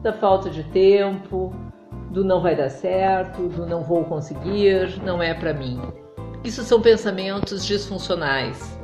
da 0.03 0.13
falta 0.13 0.49
de 0.49 0.63
tempo, 0.65 1.53
do 2.11 2.25
não 2.25 2.41
vai 2.41 2.57
dar 2.57 2.71
certo, 2.71 3.49
do 3.49 3.67
não 3.67 3.83
vou 3.83 4.05
conseguir, 4.05 5.01
não 5.03 5.23
é 5.23 5.35
para 5.35 5.53
mim. 5.53 5.81
Isso 6.45 6.63
são 6.63 6.81
pensamentos 6.81 7.67
disfuncionais. 7.67 8.79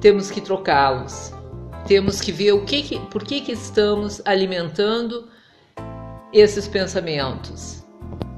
Temos 0.00 0.30
que 0.30 0.40
trocá-los. 0.40 1.32
Temos 1.86 2.20
que 2.20 2.32
ver 2.32 2.52
o 2.52 2.64
que, 2.64 2.82
que 2.82 2.98
por 2.98 3.24
que, 3.24 3.40
que 3.40 3.52
estamos 3.52 4.20
alimentando 4.24 5.28
esses 6.32 6.66
pensamentos. 6.68 7.84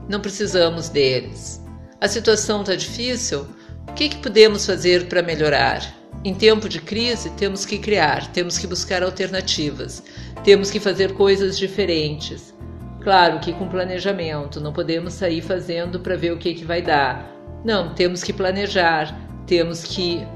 Não 0.09 0.21
precisamos 0.21 0.89
deles. 0.89 1.63
A 2.01 2.07
situação 2.07 2.61
está 2.61 2.77
difícil? 2.77 3.47
O 3.89 3.93
que, 3.95 4.11
que 4.11 4.19
podemos 4.19 4.65
fazer 4.65 5.09
para 5.09 5.23
melhorar? 5.23 5.83
Em 6.25 6.35
tempo 6.35 6.69
de 6.69 6.81
crise, 6.81 7.31
temos 7.31 7.65
que 7.65 7.79
criar, 7.79 8.31
temos 8.33 8.59
que 8.59 8.67
buscar 8.67 9.03
alternativas, 9.03 10.03
temos 10.45 10.71
que 10.71 10.79
fazer 10.79 11.15
coisas 11.15 11.57
diferentes. 11.59 12.55
Claro 13.01 13.39
que 13.39 13.53
com 13.53 13.69
planejamento, 13.69 14.61
não 14.61 14.73
podemos 14.73 15.15
sair 15.15 15.41
fazendo 15.41 16.01
para 16.01 16.17
ver 16.17 16.33
o 16.33 16.39
que, 16.39 16.55
que 16.55 16.65
vai 16.65 16.83
dar. 16.83 17.31
Não, 17.65 17.95
temos 17.95 18.23
que 18.23 18.33
planejar, 18.33 19.15
temos 19.47 19.85
que 19.85 20.27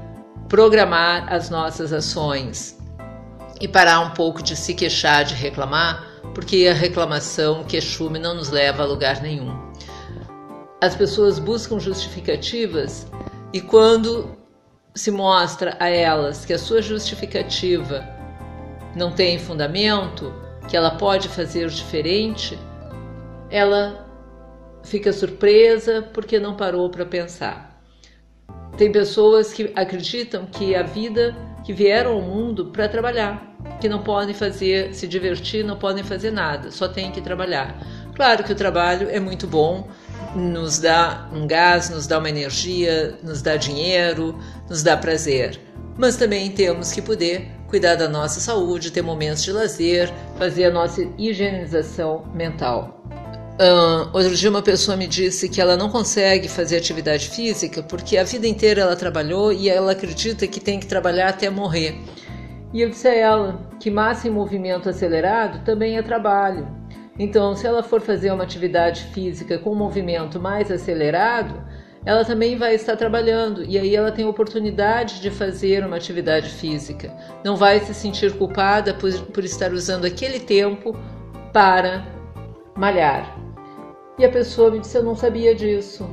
programar 0.47 1.31
as 1.31 1.49
nossas 1.49 1.91
ações 1.91 2.77
e 3.59 3.67
parar 3.67 3.99
um 4.01 4.11
pouco 4.11 4.41
de 4.41 4.55
se 4.55 4.73
queixar, 4.73 5.23
de 5.23 5.33
reclamar, 5.33 6.05
porque 6.33 6.67
a 6.69 6.73
reclamação, 6.73 7.61
o 7.61 7.65
queixume 7.65 8.19
não 8.19 8.35
nos 8.35 8.49
leva 8.49 8.83
a 8.83 8.85
lugar 8.85 9.21
nenhum. 9.21 9.57
As 10.81 10.95
pessoas 10.95 11.39
buscam 11.39 11.79
justificativas 11.79 13.07
e 13.53 13.61
quando 13.61 14.37
se 14.93 15.11
mostra 15.11 15.77
a 15.79 15.89
elas 15.89 16.45
que 16.45 16.53
a 16.53 16.59
sua 16.59 16.81
justificativa 16.81 18.07
não 18.95 19.11
tem 19.11 19.39
fundamento, 19.39 20.33
que 20.67 20.77
ela 20.77 20.91
pode 20.91 21.27
fazer 21.27 21.67
diferente, 21.69 22.57
ela 23.49 24.07
fica 24.83 25.13
surpresa 25.13 26.01
porque 26.13 26.39
não 26.39 26.55
parou 26.55 26.89
para 26.89 27.05
pensar. 27.05 27.81
Tem 28.77 28.91
pessoas 28.91 29.53
que 29.53 29.71
acreditam 29.75 30.45
que 30.47 30.75
a 30.75 30.81
vida 30.81 31.35
que 31.63 31.71
vieram 31.71 32.13
ao 32.13 32.21
mundo 32.21 32.65
para 32.65 32.89
trabalhar, 32.89 33.55
que 33.79 33.87
não 33.87 34.03
podem 34.03 34.33
fazer, 34.33 34.93
se 34.93 35.07
divertir, 35.07 35.63
não 35.63 35.77
podem 35.77 36.03
fazer 36.03 36.31
nada, 36.31 36.71
só 36.71 36.87
tem 36.87 37.11
que 37.11 37.21
trabalhar. 37.21 37.79
Claro 38.15 38.43
que 38.43 38.51
o 38.51 38.55
trabalho 38.55 39.09
é 39.09 39.19
muito 39.19 39.47
bom, 39.47 39.87
nos 40.35 40.79
dá 40.79 41.29
um 41.31 41.47
gás, 41.47 41.89
nos 41.89 42.07
dá 42.07 42.19
uma 42.19 42.29
energia, 42.29 43.17
nos 43.23 43.41
dá 43.41 43.55
dinheiro, 43.55 44.37
nos 44.69 44.83
dá 44.83 44.97
prazer. 44.97 45.59
Mas 45.97 46.17
também 46.17 46.51
temos 46.51 46.91
que 46.91 47.01
poder 47.01 47.51
cuidar 47.73 47.95
da 47.95 48.07
nossa 48.07 48.39
saúde, 48.39 48.91
ter 48.91 49.01
momentos 49.01 49.43
de 49.43 49.51
lazer, 49.51 50.13
fazer 50.37 50.65
a 50.65 50.71
nossa 50.71 51.09
higienização 51.17 52.23
mental. 52.31 53.03
Uh, 53.59 54.09
outro 54.13 54.35
dia 54.35 54.47
uma 54.47 54.61
pessoa 54.61 54.95
me 54.95 55.07
disse 55.07 55.49
que 55.49 55.59
ela 55.59 55.75
não 55.75 55.89
consegue 55.89 56.47
fazer 56.47 56.77
atividade 56.77 57.29
física 57.29 57.81
porque 57.81 58.15
a 58.15 58.23
vida 58.23 58.45
inteira 58.45 58.81
ela 58.81 58.95
trabalhou 58.95 59.51
e 59.51 59.69
ela 59.69 59.93
acredita 59.93 60.45
que 60.45 60.59
tem 60.59 60.79
que 60.79 60.85
trabalhar 60.85 61.29
até 61.29 61.49
morrer. 61.49 61.95
E 62.71 62.79
eu 62.79 62.91
disse 62.91 63.07
a 63.07 63.15
ela 63.15 63.67
que 63.79 63.89
massa 63.89 64.27
em 64.27 64.31
movimento 64.31 64.87
acelerado 64.87 65.65
também 65.65 65.97
é 65.97 66.03
trabalho. 66.03 66.67
Então, 67.17 67.55
se 67.55 67.65
ela 67.65 67.81
for 67.81 68.01
fazer 68.01 68.31
uma 68.31 68.43
atividade 68.43 69.05
física 69.05 69.57
com 69.57 69.71
um 69.71 69.75
movimento 69.75 70.39
mais 70.39 70.69
acelerado, 70.69 71.59
ela 72.05 72.25
também 72.25 72.57
vai 72.57 72.75
estar 72.75 72.97
trabalhando 72.97 73.63
e 73.63 73.77
aí 73.77 73.95
ela 73.95 74.11
tem 74.11 74.25
oportunidade 74.25 75.21
de 75.21 75.31
fazer 75.31 75.85
uma 75.85 75.95
atividade 75.95 76.49
física. 76.49 77.13
Não 77.43 77.55
vai 77.55 77.79
se 77.79 77.93
sentir 77.93 78.33
culpada 78.37 78.93
por, 78.93 79.11
por 79.27 79.43
estar 79.43 79.71
usando 79.71 80.05
aquele 80.05 80.39
tempo 80.39 80.97
para 81.53 82.05
malhar. 82.75 83.37
E 84.19 84.25
a 84.25 84.29
pessoa 84.29 84.69
me 84.69 84.79
disse: 84.79 84.97
Eu 84.97 85.03
não 85.03 85.15
sabia 85.15 85.55
disso. 85.55 86.07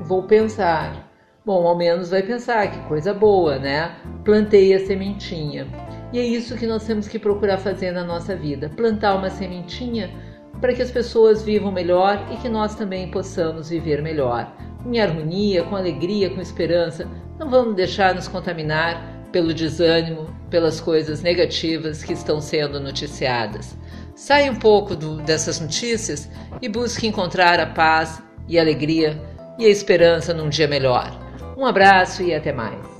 Vou 0.00 0.22
pensar. 0.22 1.10
Bom, 1.44 1.66
ao 1.66 1.76
menos 1.76 2.10
vai 2.10 2.22
pensar, 2.22 2.70
que 2.70 2.78
coisa 2.86 3.12
boa, 3.12 3.58
né? 3.58 3.96
Plantei 4.24 4.72
a 4.74 4.86
sementinha. 4.86 5.66
E 6.12 6.18
é 6.18 6.22
isso 6.22 6.56
que 6.56 6.66
nós 6.66 6.86
temos 6.86 7.08
que 7.08 7.18
procurar 7.18 7.58
fazer 7.58 7.90
na 7.90 8.04
nossa 8.04 8.36
vida: 8.36 8.70
plantar 8.76 9.16
uma 9.16 9.28
sementinha 9.28 10.10
para 10.60 10.72
que 10.72 10.82
as 10.82 10.92
pessoas 10.92 11.42
vivam 11.42 11.72
melhor 11.72 12.24
e 12.30 12.36
que 12.36 12.48
nós 12.48 12.76
também 12.76 13.10
possamos 13.10 13.70
viver 13.70 14.00
melhor, 14.00 14.54
em 14.86 15.00
harmonia, 15.00 15.62
com 15.64 15.76
alegria, 15.76 16.30
com 16.30 16.40
esperança. 16.40 17.08
Não 17.38 17.48
vamos 17.48 17.74
deixar 17.74 18.14
nos 18.14 18.28
contaminar 18.28 19.26
pelo 19.32 19.54
desânimo, 19.54 20.28
pelas 20.50 20.80
coisas 20.80 21.22
negativas 21.22 22.02
que 22.02 22.12
estão 22.12 22.40
sendo 22.40 22.78
noticiadas. 22.78 23.76
Saia 24.14 24.52
um 24.52 24.56
pouco 24.56 24.94
do, 24.94 25.16
dessas 25.22 25.58
notícias 25.58 26.28
e 26.60 26.68
busque 26.68 27.06
encontrar 27.06 27.58
a 27.58 27.66
paz 27.66 28.22
e 28.46 28.58
a 28.58 28.62
alegria 28.62 29.20
e 29.58 29.64
a 29.64 29.68
esperança 29.68 30.34
num 30.34 30.48
dia 30.48 30.68
melhor. 30.68 31.18
Um 31.56 31.64
abraço 31.64 32.22
e 32.22 32.34
até 32.34 32.52
mais. 32.52 32.91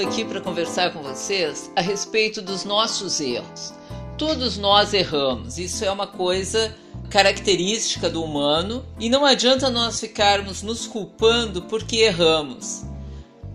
Aqui 0.00 0.24
para 0.24 0.40
conversar 0.40 0.92
com 0.92 1.02
vocês 1.02 1.70
a 1.76 1.80
respeito 1.80 2.40
dos 2.40 2.64
nossos 2.64 3.20
erros. 3.20 3.74
Todos 4.16 4.56
nós 4.56 4.94
erramos, 4.94 5.58
isso 5.58 5.84
é 5.84 5.90
uma 5.90 6.06
coisa 6.06 6.74
característica 7.10 8.08
do 8.08 8.22
humano 8.22 8.84
e 8.98 9.08
não 9.08 9.24
adianta 9.24 9.68
nós 9.68 10.00
ficarmos 10.00 10.62
nos 10.62 10.86
culpando 10.86 11.62
porque 11.62 11.96
erramos. 11.96 12.84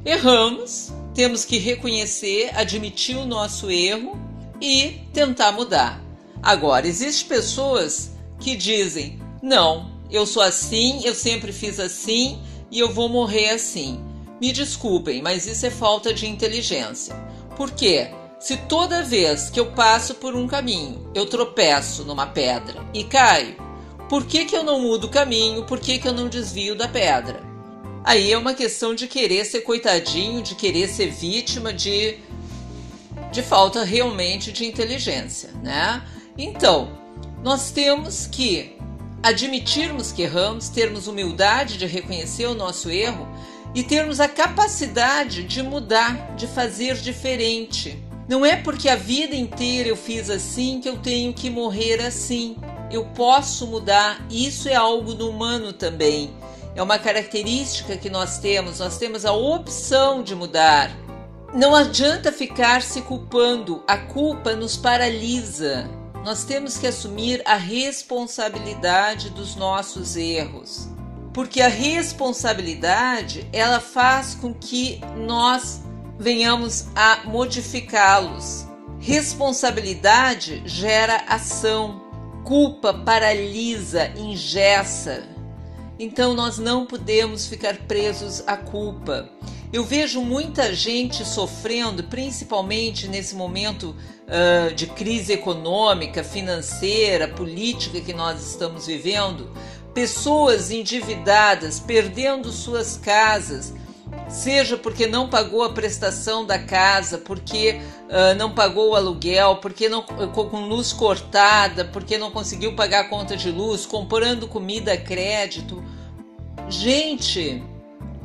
Erramos, 0.06 0.92
temos 1.14 1.46
que 1.46 1.58
reconhecer, 1.58 2.52
admitir 2.56 3.18
o 3.18 3.26
nosso 3.26 3.72
erro 3.72 4.20
e 4.62 5.02
tentar 5.14 5.52
mudar. 5.52 6.02
Agora, 6.44 6.88
existem 6.88 7.28
pessoas 7.28 8.12
que 8.40 8.56
dizem: 8.56 9.20
não, 9.42 9.92
eu 10.12 10.26
sou 10.26 10.44
assim, 10.44 11.02
eu 11.04 11.16
sempre 11.16 11.52
fiz 11.52 11.80
assim 11.80 12.40
e 12.70 12.80
eu 12.80 12.94
vou 12.94 13.10
morrer 13.10 13.50
assim. 13.50 14.00
Me 14.40 14.52
desculpem, 14.52 15.22
mas 15.22 15.46
isso 15.48 15.66
é 15.66 15.70
falta 15.70 16.14
de 16.14 16.28
inteligência. 16.28 17.16
Por 17.56 17.72
quê? 17.72 18.10
Se 18.40 18.58
toda 18.58 19.04
vez 19.04 19.50
que 19.50 19.60
eu 19.60 19.72
passo 19.72 20.16
por 20.16 20.36
um 20.36 20.46
caminho 20.46 21.10
eu 21.16 21.26
tropeço 21.26 22.04
numa 22.04 22.28
pedra 22.28 22.86
e 22.94 23.04
caio, 23.04 23.56
por 24.10 24.26
que, 24.26 24.46
que 24.46 24.56
eu 24.56 24.64
não 24.64 24.82
mudo 24.82 25.08
o 25.08 25.10
caminho? 25.10 25.64
Por 25.64 25.80
que, 25.80 25.98
que 25.98 26.08
eu 26.08 26.14
não 26.14 26.28
desvio 26.28 26.76
da 26.76 26.88
pedra? 26.88 27.42
Aí 28.04 28.32
é 28.32 28.38
uma 28.38 28.54
questão 28.54 28.94
de 28.94 29.08
querer 29.08 29.46
ser 29.46 29.62
coitadinho, 29.62 30.44
de 30.44 30.54
querer 30.54 30.88
ser 30.88 31.10
vítima 31.10 31.74
de, 31.74 32.20
de 33.32 33.42
falta 33.42 33.84
realmente 33.84 34.52
de 34.52 34.66
inteligência, 34.66 35.50
né? 35.64 36.06
Então, 36.38 36.96
nós 37.44 37.72
temos 37.72 38.28
que 38.28 38.78
admitirmos 39.24 40.12
que 40.12 40.22
erramos, 40.22 40.70
termos 40.70 41.08
humildade 41.08 41.80
de 41.80 41.88
reconhecer 41.88 42.46
o 42.46 42.54
nosso 42.54 42.92
erro 42.92 43.28
e 43.76 43.84
termos 43.84 44.22
a 44.22 44.30
capacidade 44.30 45.44
de 45.44 45.62
mudar, 45.62 46.34
de 46.38 46.48
fazer 46.48 46.96
diferente. 46.96 48.02
Não 48.26 48.46
é 48.46 48.56
porque 48.56 48.88
a 48.88 48.96
vida 48.96 49.36
inteira 49.36 49.90
eu 49.90 49.98
fiz 49.98 50.30
assim 50.30 50.80
que 50.80 50.88
eu 50.88 50.98
tenho 50.98 51.34
que 51.34 51.50
morrer 51.50 52.02
assim. 52.02 52.56
Eu 52.90 53.06
posso 53.08 53.68
mudar, 53.68 54.26
isso 54.32 54.70
é 54.70 54.76
algo 54.76 55.14
do 55.14 55.30
humano 55.30 55.74
também. 55.74 56.34
É 56.74 56.82
uma 56.82 56.98
característica 56.98 57.98
que 57.98 58.10
nós 58.10 58.38
temos, 58.38 58.80
nós 58.80 58.98
temos 58.98 59.26
a 59.26 59.34
opção 59.34 60.24
de 60.24 60.34
mudar. 60.34 60.90
Não 61.54 61.76
adianta 61.76 62.32
ficar 62.32 62.82
se 62.82 63.02
culpando, 63.02 63.84
a 63.86 63.98
culpa 63.98 64.56
nos 64.56 64.78
paralisa. 64.78 65.90
Nós 66.24 66.46
temos 66.46 66.78
que 66.78 66.88
assumir 66.88 67.42
a 67.46 67.56
responsabilidade 67.56 69.30
dos 69.32 69.56
nossos 69.56 70.16
erros 70.16 70.95
porque 71.36 71.60
a 71.62 71.68
responsabilidade 71.68 73.46
ela 73.52 73.82
faz 73.82 74.36
com 74.36 74.54
que 74.54 75.02
nós 75.18 75.82
venhamos 76.18 76.88
a 76.96 77.26
modificá-los. 77.26 78.66
Responsabilidade 79.02 80.64
gera 80.66 81.26
ação, 81.28 82.02
culpa 82.46 82.94
paralisa, 82.94 84.14
engessa. 84.16 85.28
Então 86.00 86.34
nós 86.34 86.58
não 86.58 86.86
podemos 86.86 87.48
ficar 87.48 87.80
presos 87.80 88.42
à 88.48 88.56
culpa. 88.56 89.30
Eu 89.74 89.84
vejo 89.84 90.22
muita 90.22 90.74
gente 90.74 91.26
sofrendo, 91.26 92.02
principalmente 92.06 93.10
nesse 93.10 93.36
momento 93.36 93.94
uh, 94.26 94.74
de 94.74 94.88
crise 94.88 95.34
econômica, 95.34 96.24
financeira, 96.24 97.28
política 97.28 98.00
que 98.00 98.14
nós 98.14 98.42
estamos 98.52 98.88
vivendo, 98.88 99.52
pessoas 99.96 100.72
endividadas, 100.72 101.80
perdendo 101.80 102.52
suas 102.52 102.98
casas, 102.98 103.74
seja 104.28 104.76
porque 104.76 105.08
não 105.08 105.30
pagou 105.30 105.64
a 105.64 105.72
prestação 105.72 106.46
da 106.46 106.60
casa, 106.60 107.18
porque 107.18 107.80
uh, 108.10 108.36
não 108.38 108.54
pagou 108.54 108.92
o 108.92 108.96
aluguel, 108.96 109.56
porque 109.56 109.88
não 109.88 110.04
com 110.04 110.68
luz 110.68 110.92
cortada, 110.92 111.86
porque 111.86 112.18
não 112.18 112.30
conseguiu 112.30 112.76
pagar 112.76 113.06
a 113.06 113.10
conta 113.10 113.38
de 113.38 113.50
luz, 113.50 113.86
comprando 113.86 114.50
comida 114.50 114.92
a 114.92 114.98
crédito. 114.98 115.82
Gente 116.68 117.64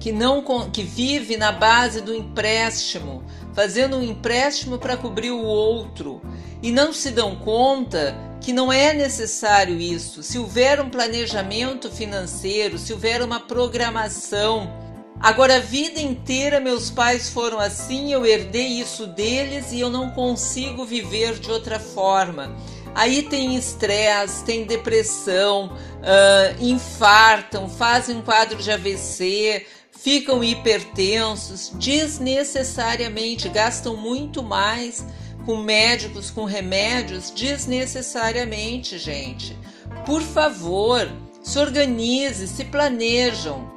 que 0.00 0.10
não 0.10 0.42
que 0.72 0.82
vive 0.82 1.36
na 1.36 1.52
base 1.52 2.00
do 2.00 2.12
empréstimo, 2.12 3.22
fazendo 3.54 3.98
um 3.98 4.02
empréstimo 4.02 4.76
para 4.76 4.96
cobrir 4.96 5.30
o 5.30 5.44
outro 5.44 6.20
e 6.62 6.72
não 6.72 6.92
se 6.92 7.10
dão 7.10 7.36
conta 7.36 8.16
que 8.40 8.52
não 8.52 8.72
é 8.72 8.94
necessário 8.94 9.78
isso. 9.78 10.22
Se 10.22 10.38
houver 10.38 10.80
um 10.80 10.88
planejamento 10.88 11.90
financeiro, 11.90 12.78
se 12.78 12.92
houver 12.92 13.22
uma 13.22 13.40
programação. 13.40 14.72
Agora, 15.20 15.56
a 15.56 15.60
vida 15.60 16.00
inteira 16.00 16.58
meus 16.58 16.90
pais 16.90 17.28
foram 17.28 17.58
assim, 17.58 18.10
eu 18.12 18.24
herdei 18.24 18.66
isso 18.80 19.06
deles 19.06 19.70
e 19.70 19.80
eu 19.80 19.90
não 19.90 20.10
consigo 20.10 20.84
viver 20.86 21.38
de 21.38 21.50
outra 21.50 21.78
forma. 21.78 22.56
Aí 22.94 23.22
tem 23.22 23.54
estresse, 23.54 24.44
tem 24.44 24.64
depressão, 24.64 25.72
uh, 25.98 26.64
infartam, 26.64 27.68
fazem 27.68 28.16
um 28.16 28.22
quadro 28.22 28.56
de 28.56 28.70
AVC, 28.70 29.66
ficam 29.92 30.42
hipertensos, 30.42 31.70
desnecessariamente, 31.74 33.48
gastam 33.50 33.96
muito 33.96 34.42
mais 34.42 35.04
com 35.50 35.56
médicos, 35.56 36.30
com 36.30 36.44
remédios, 36.44 37.28
desnecessariamente, 37.32 38.96
gente. 38.96 39.58
Por 40.06 40.22
favor, 40.22 41.10
se 41.42 41.58
organize, 41.58 42.46
se 42.46 42.64
planejam. 42.66 43.68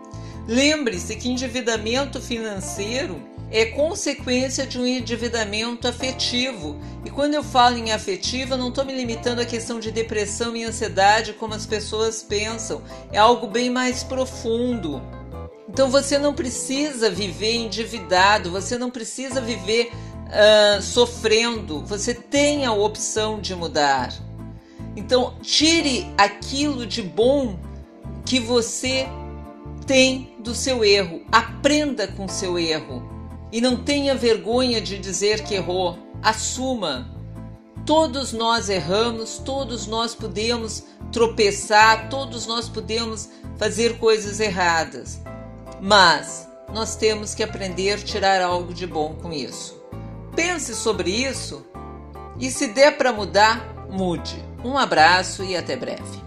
Lembre-se 0.47 1.15
que 1.15 1.27
endividamento 1.27 2.21
financeiro 2.21 3.19
é 3.49 3.65
consequência 3.65 4.67
de 4.67 4.77
um 4.77 4.85
endividamento 4.85 5.87
afetivo. 5.87 6.79
E 7.03 7.09
quando 7.09 7.33
eu 7.33 7.43
falo 7.43 7.75
em 7.75 7.91
afetivo, 7.91 8.53
eu 8.53 8.57
não 8.59 8.69
estou 8.69 8.85
me 8.85 8.95
limitando 8.95 9.41
à 9.41 9.45
questão 9.45 9.79
de 9.79 9.91
depressão 9.91 10.55
e 10.55 10.63
ansiedade 10.63 11.33
como 11.33 11.55
as 11.55 11.65
pessoas 11.65 12.21
pensam. 12.21 12.83
É 13.11 13.17
algo 13.17 13.47
bem 13.47 13.71
mais 13.71 14.03
profundo. 14.03 15.01
Então 15.67 15.89
você 15.89 16.19
não 16.19 16.35
precisa 16.35 17.09
viver 17.09 17.55
endividado, 17.55 18.51
você 18.51 18.77
não 18.77 18.91
precisa 18.91 19.41
viver 19.41 19.91
uh, 20.33 20.81
sofrendo, 20.81 21.85
você 21.85 22.13
tem 22.13 22.65
a 22.65 22.73
opção 22.73 23.39
de 23.39 23.55
mudar. 23.55 24.13
Então 24.95 25.35
tire 25.41 26.11
aquilo 26.17 26.85
de 26.85 27.01
bom 27.01 27.57
que 28.25 28.39
você 28.39 29.07
tem 29.85 30.35
do 30.39 30.55
seu 30.55 30.83
erro, 30.83 31.21
aprenda 31.31 32.07
com 32.07 32.27
seu 32.27 32.57
erro 32.57 33.03
e 33.51 33.61
não 33.61 33.83
tenha 33.83 34.15
vergonha 34.15 34.81
de 34.81 34.97
dizer 34.97 35.43
que 35.43 35.55
errou. 35.55 35.97
Assuma. 36.21 37.11
Todos 37.85 38.31
nós 38.31 38.69
erramos, 38.69 39.39
todos 39.39 39.87
nós 39.87 40.15
podemos 40.15 40.85
tropeçar, 41.11 42.09
todos 42.09 42.47
nós 42.47 42.69
podemos 42.69 43.29
fazer 43.57 43.99
coisas 43.99 44.39
erradas. 44.39 45.21
Mas 45.81 46.47
nós 46.73 46.95
temos 46.95 47.35
que 47.35 47.43
aprender 47.43 47.93
a 47.93 47.97
tirar 47.97 48.41
algo 48.41 48.73
de 48.73 48.87
bom 48.87 49.15
com 49.21 49.33
isso. 49.33 49.82
Pense 50.35 50.75
sobre 50.75 51.09
isso 51.09 51.65
e 52.39 52.49
se 52.49 52.67
der 52.67 52.97
para 52.97 53.13
mudar, 53.13 53.87
mude. 53.89 54.43
Um 54.63 54.77
abraço 54.77 55.43
e 55.43 55.55
até 55.55 55.75
breve. 55.75 56.23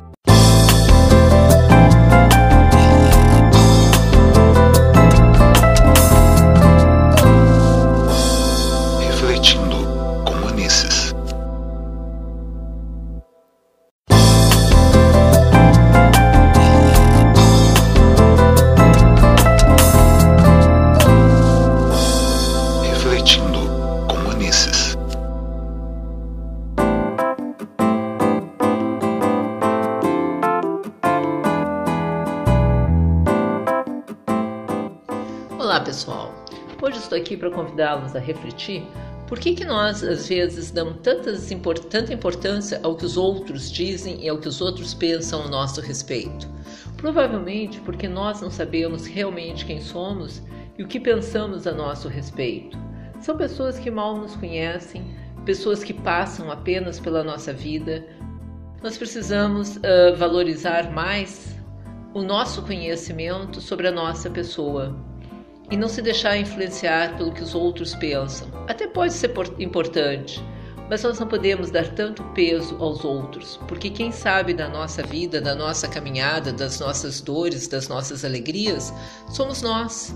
Convidá-los 37.77 38.17
a 38.17 38.19
refletir 38.19 38.83
por 39.29 39.39
que, 39.39 39.55
que 39.55 39.65
nós 39.65 40.03
às 40.03 40.29
vezes 40.29 40.71
damos 40.71 41.01
tantas, 41.03 41.49
tanta 41.91 42.15
importância 42.15 42.81
ao 42.83 42.95
que 42.95 43.05
os 43.05 43.17
outros 43.17 43.71
dizem 43.71 44.25
e 44.25 44.29
ao 44.29 44.39
que 44.39 44.49
os 44.49 44.61
outros 44.61 44.95
pensam 44.95 45.43
a 45.43 45.49
nosso 45.49 45.81
respeito. 45.81 46.49
Provavelmente 46.97 47.81
porque 47.81 48.09
nós 48.09 48.41
não 48.41 48.51
sabemos 48.51 49.05
realmente 49.05 49.67
quem 49.67 49.81
somos 49.81 50.43
e 50.79 50.83
o 50.83 50.87
que 50.87 51.01
pensamos 51.01 51.67
a 51.67 51.73
nosso 51.73 52.09
respeito. 52.09 52.79
São 53.21 53.37
pessoas 53.37 53.79
que 53.79 53.91
mal 53.91 54.17
nos 54.17 54.37
conhecem, 54.37 55.05
pessoas 55.45 55.83
que 55.83 55.93
passam 55.93 56.51
apenas 56.51 57.01
pela 57.01 57.25
nossa 57.25 57.53
vida. 57.53 58.07
Nós 58.81 58.97
precisamos 58.97 59.77
uh, 59.77 60.17
valorizar 60.17 60.93
mais 60.93 61.57
o 62.15 62.23
nosso 62.23 62.63
conhecimento 62.63 63.61
sobre 63.61 63.89
a 63.89 63.93
nossa 63.93 64.31
pessoa 64.31 64.97
e 65.71 65.77
não 65.77 65.89
se 65.89 66.01
deixar 66.01 66.37
influenciar 66.37 67.17
pelo 67.17 67.33
que 67.33 67.43
os 67.43 67.55
outros 67.55 67.95
pensam. 67.95 68.49
Até 68.69 68.87
pode 68.87 69.13
ser 69.13 69.33
importante, 69.59 70.43
mas 70.89 71.03
nós 71.03 71.19
não 71.19 71.27
podemos 71.27 71.71
dar 71.71 71.89
tanto 71.95 72.23
peso 72.35 72.77
aos 72.79 73.05
outros, 73.05 73.59
porque 73.67 73.91
quem 73.91 74.13
sabe 74.13 74.55
da 74.55 74.69
nossa 74.69 75.03
vida, 75.03 75.41
da 75.41 75.55
nossa 75.55 75.89
caminhada, 75.89 76.53
das 76.53 76.79
nossas 76.79 77.21
dores, 77.21 77.67
das 77.67 77.89
nossas 77.89 78.25
alegrias, 78.25 78.93
somos 79.29 79.63
nós. 79.63 80.15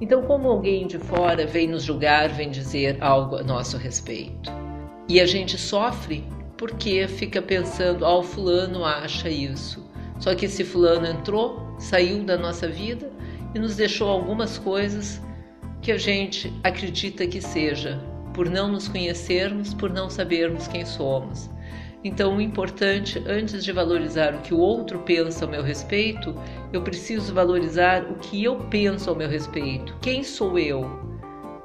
Então, 0.00 0.22
como 0.22 0.48
alguém 0.48 0.86
de 0.86 0.98
fora 0.98 1.46
vem 1.46 1.68
nos 1.68 1.82
julgar, 1.82 2.28
vem 2.28 2.50
dizer 2.50 2.98
algo 3.00 3.36
a 3.36 3.42
nosso 3.42 3.76
respeito? 3.76 4.50
E 5.08 5.20
a 5.20 5.26
gente 5.26 5.56
sofre 5.56 6.24
porque 6.56 7.06
fica 7.08 7.40
pensando, 7.40 8.04
ah, 8.04 8.18
o 8.18 8.22
fulano 8.22 8.84
acha 8.84 9.28
isso. 9.28 9.88
Só 10.18 10.34
que 10.34 10.46
esse 10.46 10.64
fulano 10.64 11.06
entrou, 11.06 11.74
saiu 11.78 12.24
da 12.24 12.36
nossa 12.36 12.68
vida, 12.68 13.10
e 13.54 13.58
nos 13.58 13.76
deixou 13.76 14.08
algumas 14.08 14.58
coisas 14.58 15.20
que 15.80 15.92
a 15.92 15.96
gente 15.96 16.52
acredita 16.62 17.26
que 17.26 17.40
seja, 17.40 18.00
por 18.34 18.48
não 18.48 18.70
nos 18.70 18.88
conhecermos, 18.88 19.72
por 19.74 19.90
não 19.90 20.10
sabermos 20.10 20.68
quem 20.68 20.84
somos. 20.84 21.50
Então, 22.04 22.36
o 22.36 22.40
importante, 22.40 23.22
antes 23.26 23.64
de 23.64 23.72
valorizar 23.72 24.34
o 24.34 24.40
que 24.40 24.54
o 24.54 24.58
outro 24.58 25.00
pensa 25.00 25.44
ao 25.44 25.50
meu 25.50 25.62
respeito, 25.62 26.34
eu 26.72 26.82
preciso 26.82 27.34
valorizar 27.34 28.04
o 28.04 28.14
que 28.14 28.44
eu 28.44 28.56
penso 28.70 29.10
ao 29.10 29.16
meu 29.16 29.28
respeito. 29.28 29.96
Quem 30.00 30.22
sou 30.22 30.58
eu? 30.58 30.82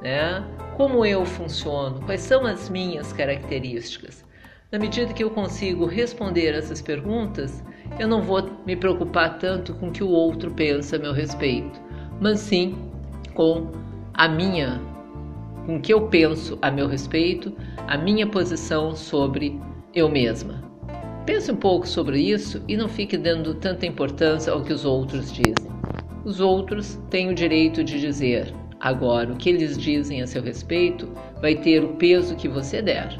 Né? 0.02 0.44
Como 0.76 1.06
eu 1.06 1.24
funciono? 1.24 2.02
Quais 2.02 2.22
são 2.22 2.48
as 2.48 2.68
minhas 2.68 3.14
características? 3.14 4.26
Na 4.72 4.80
medida 4.80 5.14
que 5.14 5.24
eu 5.24 5.30
consigo 5.30 5.86
responder 5.86 6.56
essas 6.56 6.82
perguntas, 6.82 7.64
eu 8.00 8.08
não 8.08 8.22
vou 8.22 8.50
me 8.66 8.76
preocupar 8.76 9.38
tanto 9.38 9.74
com 9.76 9.90
o 9.90 9.92
que 9.92 10.04
o 10.04 10.10
outro 10.10 10.52
pensa 10.52 10.96
a 10.96 11.00
meu 11.00 11.14
respeito, 11.14 11.80
mas 12.20 12.40
sim 12.40 12.76
com 13.34 13.72
a 14.14 14.28
minha, 14.28 14.82
com 15.66 15.78
o 15.78 15.82
que 15.82 15.94
eu 15.94 16.08
penso 16.08 16.58
a 16.62 16.70
meu 16.70 16.88
respeito, 16.88 17.54
a 17.88 17.98
minha 17.98 18.28
posição 18.28 18.96
sobre 18.96 19.60
eu 19.94 20.10
mesma. 20.10 20.64
Pense 21.26 21.52
um 21.52 21.56
pouco 21.56 21.88
sobre 21.88 22.20
isso 22.20 22.62
e 22.68 22.76
não 22.76 22.90
fique 22.90 23.18
dando 23.18 23.54
tanta 23.56 23.86
importância 23.86 24.52
ao 24.52 24.62
que 24.62 24.74
os 24.74 24.84
outros 24.84 25.32
dizem. 25.32 25.72
Os 26.26 26.40
outros 26.40 27.00
têm 27.10 27.30
o 27.30 27.36
direito 27.36 27.84
de 27.84 28.00
dizer. 28.00 28.54
Agora, 28.80 29.32
o 29.32 29.38
que 29.38 29.50
eles 29.50 29.78
dizem 29.78 30.22
a 30.22 30.28
seu 30.28 30.42
respeito 30.42 31.08
vai 31.42 31.56
ter 31.56 31.84
o 31.84 31.96
peso 31.96 32.36
que 32.36 32.50
você 32.50 32.82
der. 32.82 33.18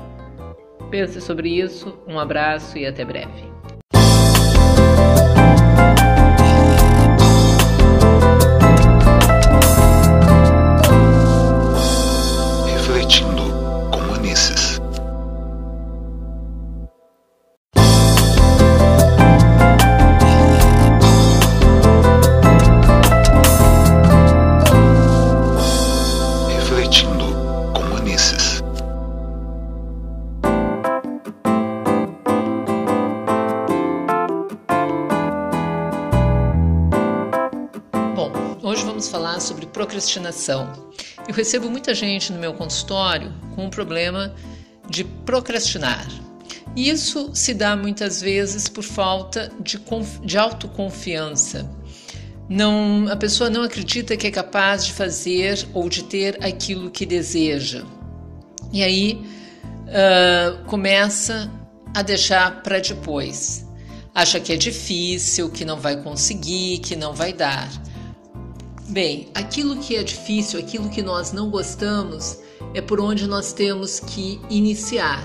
Pense 0.92 1.22
sobre 1.22 1.50
isso, 1.50 1.98
um 2.06 2.20
abraço 2.20 2.78
e 2.78 2.86
até 2.86 3.06
breve. 3.06 3.53
Procrastinação. 40.04 40.72
Eu 41.28 41.34
recebo 41.34 41.70
muita 41.70 41.94
gente 41.94 42.32
no 42.32 42.40
meu 42.40 42.54
consultório 42.54 43.32
com 43.56 43.66
um 43.66 43.70
problema 43.70 44.34
de 44.90 45.04
procrastinar. 45.04 46.06
E 46.76 46.90
isso 46.90 47.32
se 47.34 47.54
dá 47.54 47.76
muitas 47.76 48.20
vezes 48.22 48.68
por 48.68 48.84
falta 48.84 49.52
de, 49.60 49.80
de 50.24 50.38
autoconfiança. 50.38 51.70
Não, 52.50 53.08
a 53.10 53.16
pessoa 53.16 53.50
não 53.50 53.64
acredita 53.64 54.18
que 54.18 54.28
é 54.28 54.32
capaz 54.32 54.86
de 54.86 54.92
fazer 54.92 55.66
ou 55.74 55.88
de 55.88 56.04
ter 56.04 56.44
aquilo 56.44 56.92
que 56.92 57.06
deseja. 57.06 57.84
E 58.72 58.84
aí 58.84 59.24
uh, 59.88 60.66
começa 60.66 61.50
a 61.96 62.02
deixar 62.02 62.62
para 62.62 62.80
depois. 62.80 63.66
Acha 64.14 64.40
que 64.40 64.52
é 64.52 64.58
difícil, 64.58 65.50
que 65.50 65.64
não 65.64 65.80
vai 65.80 65.96
conseguir, 66.02 66.80
que 66.80 66.96
não 66.96 67.14
vai 67.14 67.32
dar. 67.32 67.70
Bem, 68.90 69.30
aquilo 69.34 69.78
que 69.78 69.96
é 69.96 70.04
difícil, 70.04 70.60
aquilo 70.60 70.90
que 70.90 71.02
nós 71.02 71.32
não 71.32 71.50
gostamos, 71.50 72.38
é 72.74 72.82
por 72.82 73.00
onde 73.00 73.28
nós 73.28 73.54
temos 73.54 74.00
que 74.00 74.42
iniciar, 74.50 75.24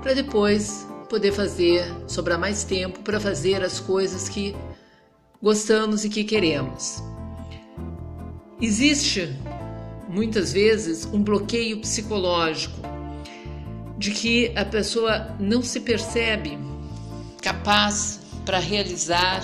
para 0.00 0.14
depois 0.14 0.86
poder 1.08 1.32
fazer, 1.32 1.84
sobrar 2.06 2.38
mais 2.38 2.64
tempo 2.64 3.00
para 3.00 3.18
fazer 3.18 3.62
as 3.62 3.80
coisas 3.80 4.28
que 4.28 4.54
gostamos 5.42 6.04
e 6.04 6.08
que 6.08 6.24
queremos. 6.24 7.02
Existe 8.60 9.36
muitas 10.08 10.52
vezes 10.52 11.06
um 11.06 11.22
bloqueio 11.22 11.80
psicológico 11.80 12.80
de 13.98 14.12
que 14.12 14.52
a 14.56 14.64
pessoa 14.64 15.34
não 15.40 15.62
se 15.62 15.80
percebe 15.80 16.56
capaz 17.42 18.20
para 18.44 18.58
realizar, 18.58 19.42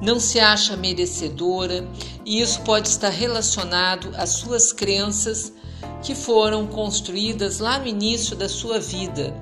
não 0.00 0.20
se 0.20 0.38
acha 0.38 0.76
merecedora, 0.76 1.86
e 2.24 2.40
isso 2.40 2.60
pode 2.62 2.88
estar 2.88 3.08
relacionado 3.08 4.12
às 4.16 4.30
suas 4.30 4.72
crenças 4.72 5.52
que 6.02 6.14
foram 6.14 6.66
construídas 6.66 7.58
lá 7.58 7.78
no 7.78 7.86
início 7.86 8.36
da 8.36 8.48
sua 8.48 8.78
vida 8.78 9.34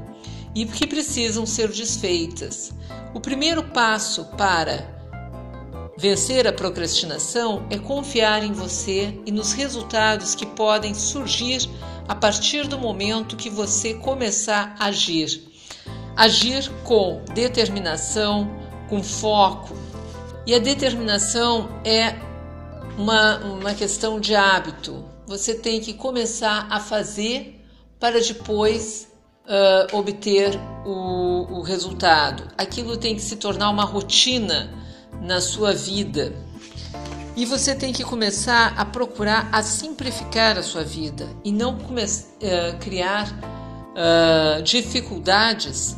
e 0.55 0.65
que 0.65 0.87
precisam 0.87 1.45
ser 1.45 1.69
desfeitas. 1.69 2.73
O 3.13 3.21
primeiro 3.21 3.63
passo 3.63 4.25
para 4.37 4.97
vencer 5.99 6.47
a 6.47 6.53
procrastinação 6.53 7.67
é 7.71 7.79
confiar 7.79 8.43
em 8.43 8.53
você 8.53 9.19
e 9.25 9.33
nos 9.33 9.53
resultados 9.53 10.35
que 10.35 10.47
podem 10.47 10.95
surgir 10.95 11.69
a 12.09 12.15
partir 12.15 12.69
do 12.69 12.79
momento 12.79 13.37
que 13.37 13.51
você 13.51 13.95
começar 13.95 14.75
a 14.79 14.87
agir. 14.87 15.43
Agir 16.15 16.71
com 16.85 17.23
determinação, 17.35 18.51
com 18.89 19.03
foco. 19.03 19.75
E 20.47 20.55
a 20.55 20.61
determinação 20.61 21.69
é 21.85 22.15
uma, 22.97 23.39
uma 23.39 23.75
questão 23.75 24.21
de 24.21 24.37
hábito. 24.37 25.05
Você 25.27 25.55
tem 25.55 25.81
que 25.81 25.93
começar 25.93 26.69
a 26.71 26.79
fazer 26.79 27.61
para 27.99 28.21
depois 28.21 29.09
uh, 29.45 29.97
obter 29.97 30.57
o, 30.85 31.59
o 31.59 31.63
resultado. 31.63 32.45
Aquilo 32.57 32.97
tem 32.97 33.17
que 33.17 33.23
se 33.23 33.35
tornar 33.35 33.71
uma 33.71 33.85
rotina 33.85 34.73
na 35.21 35.41
sua 35.41 35.73
vida. 35.73 36.33
E 37.37 37.45
você 37.45 37.75
tem 37.75 37.93
que 37.93 38.05
começar 38.05 38.73
a 38.79 38.85
procurar 38.85 39.49
a 39.51 39.65
simplificar 39.65 40.57
a 40.57 40.63
sua 40.63 40.85
vida 40.85 41.29
e 41.45 41.51
não 41.51 41.75
uh, 41.75 42.79
criar 42.79 43.29
uh, 43.31 44.63
dificuldades 44.63 45.97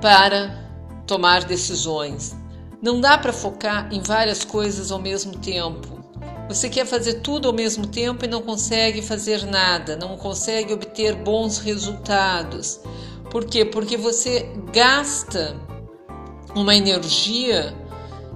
para 0.00 0.64
tomar 1.04 1.42
decisões. 1.42 2.45
Não 2.80 3.00
dá 3.00 3.16
para 3.16 3.32
focar 3.32 3.88
em 3.90 4.00
várias 4.00 4.44
coisas 4.44 4.90
ao 4.90 4.98
mesmo 4.98 5.38
tempo. 5.38 6.04
Você 6.48 6.68
quer 6.68 6.86
fazer 6.86 7.14
tudo 7.14 7.48
ao 7.48 7.54
mesmo 7.54 7.86
tempo 7.86 8.24
e 8.24 8.28
não 8.28 8.42
consegue 8.42 9.02
fazer 9.02 9.44
nada, 9.46 9.96
não 9.96 10.16
consegue 10.16 10.72
obter 10.72 11.16
bons 11.16 11.58
resultados. 11.58 12.80
Por 13.30 13.46
quê? 13.46 13.64
Porque 13.64 13.96
você 13.96 14.48
gasta 14.72 15.56
uma 16.54 16.74
energia 16.76 17.74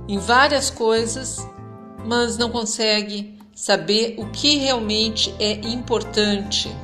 em 0.09 0.19
várias 0.19 0.71
coisas, 0.71 1.47
mas 2.05 2.37
não 2.37 2.51
consegue 2.51 3.39
saber 3.55 4.17
o 4.19 4.27
que 4.31 4.57
realmente 4.57 5.33
é 5.39 5.53
importante. 5.69 6.75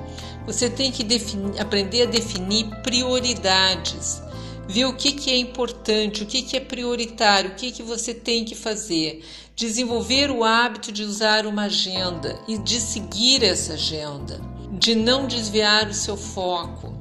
Você 0.46 0.70
tem 0.70 0.92
que 0.92 1.02
definir, 1.02 1.60
aprender 1.60 2.02
a 2.02 2.06
definir 2.06 2.66
prioridades 2.82 4.22
ver 4.68 4.84
o 4.86 4.94
que, 4.94 5.12
que 5.12 5.30
é 5.30 5.36
importante, 5.36 6.22
o 6.22 6.26
que, 6.26 6.42
que 6.42 6.56
é 6.56 6.60
prioritário, 6.60 7.50
o 7.50 7.54
que, 7.54 7.70
que 7.70 7.82
você 7.82 8.12
tem 8.12 8.44
que 8.44 8.54
fazer. 8.54 9.24
Desenvolver 9.54 10.30
o 10.30 10.44
hábito 10.44 10.92
de 10.92 11.02
usar 11.02 11.46
uma 11.46 11.64
agenda 11.64 12.38
e 12.48 12.58
de 12.58 12.80
seguir 12.80 13.42
essa 13.42 13.74
agenda, 13.74 14.40
de 14.72 14.94
não 14.94 15.26
desviar 15.26 15.88
o 15.88 15.94
seu 15.94 16.16
foco 16.16 16.94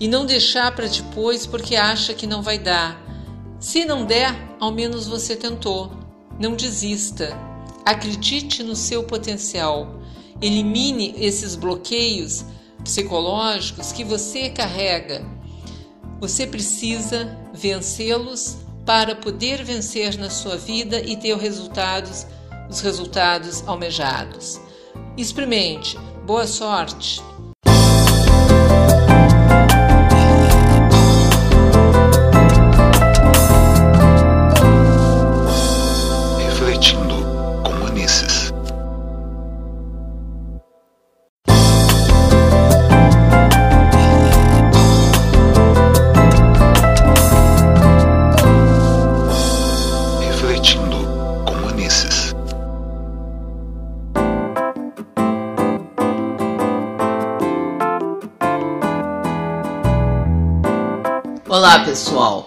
e 0.00 0.08
não 0.08 0.26
deixar 0.26 0.74
para 0.74 0.88
depois 0.88 1.46
porque 1.46 1.76
acha 1.76 2.14
que 2.14 2.26
não 2.26 2.42
vai 2.42 2.58
dar. 2.58 3.00
Se 3.60 3.84
não 3.84 4.04
der, 4.04 4.34
ao 4.58 4.72
menos 4.72 5.06
você 5.06 5.36
tentou. 5.36 5.92
Não 6.38 6.56
desista. 6.56 7.36
Acredite 7.84 8.62
no 8.62 8.74
seu 8.74 9.04
potencial. 9.04 10.00
Elimine 10.42 11.14
esses 11.16 11.54
bloqueios 11.54 12.44
psicológicos 12.82 13.92
que 13.92 14.02
você 14.02 14.50
carrega 14.50 15.33
você 16.20 16.46
precisa 16.46 17.36
vencê-los 17.52 18.58
para 18.84 19.14
poder 19.14 19.64
vencer 19.64 20.18
na 20.18 20.30
sua 20.30 20.56
vida 20.56 21.00
e 21.00 21.16
ter 21.16 21.36
resultados, 21.36 22.26
os 22.68 22.80
resultados 22.80 23.66
almejados. 23.66 24.60
Experimente. 25.16 25.96
Boa 26.26 26.46
sorte! 26.46 27.33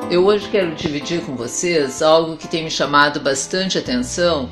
Eu 0.09 0.25
hoje 0.25 0.47
quero 0.49 0.73
dividir 0.73 1.21
com 1.21 1.35
vocês 1.35 2.01
algo 2.01 2.37
que 2.37 2.47
tem 2.47 2.63
me 2.63 2.71
chamado 2.71 3.19
bastante 3.19 3.77
atenção 3.77 4.49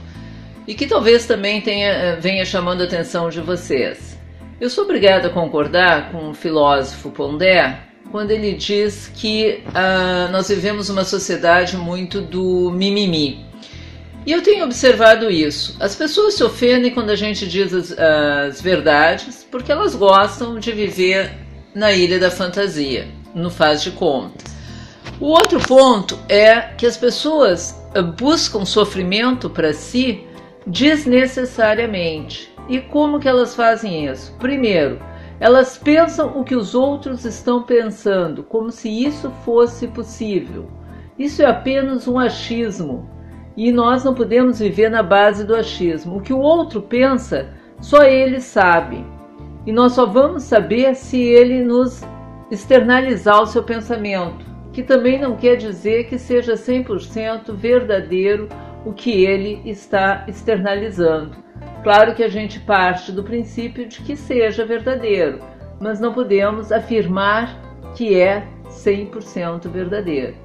e 0.68 0.74
que 0.74 0.86
talvez 0.86 1.26
também 1.26 1.62
tenha, 1.62 1.88
eh, 1.88 2.16
venha 2.18 2.44
chamando 2.44 2.82
a 2.82 2.84
atenção 2.84 3.30
de 3.30 3.40
vocês. 3.40 4.18
Eu 4.60 4.70
sou 4.70 4.84
obrigada 4.84 5.28
a 5.28 5.32
concordar 5.32 6.12
com 6.12 6.30
o 6.30 6.34
filósofo 6.34 7.10
Pondé 7.10 7.80
quando 8.12 8.32
ele 8.32 8.54
diz 8.54 9.10
que 9.14 9.64
uh, 9.68 10.32
nós 10.32 10.50
vivemos 10.50 10.90
uma 10.90 11.04
sociedade 11.04 11.76
muito 11.78 12.22
do 12.22 12.72
mimimi. 12.72 13.46
E 14.26 14.32
eu 14.32 14.42
tenho 14.42 14.66
observado 14.66 15.30
isso. 15.30 15.76
As 15.80 15.96
pessoas 15.96 16.34
se 16.34 16.44
ofendem 16.44 16.94
quando 16.94 17.10
a 17.12 17.16
gente 17.16 17.48
diz 17.48 17.74
as, 17.74 17.96
as 17.98 18.62
verdades 18.62 19.46
porque 19.50 19.72
elas 19.72 19.96
gostam 19.96 20.60
de 20.60 20.72
viver 20.72 21.32
na 21.74 21.92
ilha 21.92 22.20
da 22.20 22.32
fantasia 22.32 23.08
no 23.34 23.50
faz 23.50 23.82
de 23.84 23.92
conta. 23.92 24.55
O 25.20 25.28
outro 25.28 25.60
ponto 25.60 26.18
é 26.28 26.60
que 26.60 26.86
as 26.86 26.98
pessoas 26.98 27.82
eh, 27.94 28.02
buscam 28.02 28.66
sofrimento 28.66 29.50
para 29.50 29.74
si 29.74 30.26
desnecessariamente. 30.68 32.54
E 32.68 32.80
como 32.80 33.20
que 33.20 33.28
elas 33.28 33.56
fazem 33.56 34.08
isso? 34.08 34.36
Primeiro, 34.40 35.00
elas 35.40 35.78
pensam 35.78 36.40
o 36.40 36.44
que 36.44 36.56
os 36.56 36.74
outros 36.74 37.26
estão 37.26 37.64
pensando, 37.64 38.44
como 38.44 38.72
se 38.72 38.90
isso 38.90 39.30
fosse 39.44 39.88
possível. 39.88 40.68
Isso 41.18 41.42
é 41.42 41.46
apenas 41.46 42.08
um 42.08 42.18
achismo. 42.18 43.10
E 43.56 43.72
nós 43.72 44.04
não 44.04 44.14
podemos 44.14 44.60
viver 44.60 44.90
na 44.90 45.02
base 45.02 45.46
do 45.46 45.56
achismo. 45.56 46.18
O 46.18 46.22
que 46.22 46.34
o 46.34 46.40
outro 46.40 46.82
pensa, 46.82 47.50
só 47.80 48.04
ele 48.04 48.42
sabe. 48.42 49.06
E 49.66 49.72
nós 49.72 49.94
só 49.94 50.06
vamos 50.06 50.44
saber 50.44 50.96
se 50.96 51.18
ele 51.18 51.64
nos 51.64 52.04
externalizar 52.52 53.42
o 53.42 53.46
seu 53.46 53.64
pensamento, 53.64 54.46
que 54.76 54.84
também 54.84 55.18
não 55.18 55.38
quer 55.38 55.56
dizer 55.56 56.10
que 56.10 56.20
seja 56.20 56.56
100% 56.56 57.54
verdadeiro 57.54 58.50
o 58.86 58.92
que 58.92 59.24
ele 59.24 59.62
está 59.64 60.26
externalizando. 60.28 61.38
Claro 61.82 62.14
que 62.14 62.22
a 62.22 62.28
gente 62.28 62.60
parte 62.60 63.10
do 63.10 63.24
princípio 63.24 63.88
de 63.88 64.02
que 64.02 64.18
seja 64.18 64.66
verdadeiro, 64.66 65.40
mas 65.80 66.02
não 66.02 66.12
podemos 66.12 66.74
afirmar 66.74 67.58
que 67.96 68.20
é 68.20 68.46
100% 68.66 69.70
verdadeiro. 69.70 70.36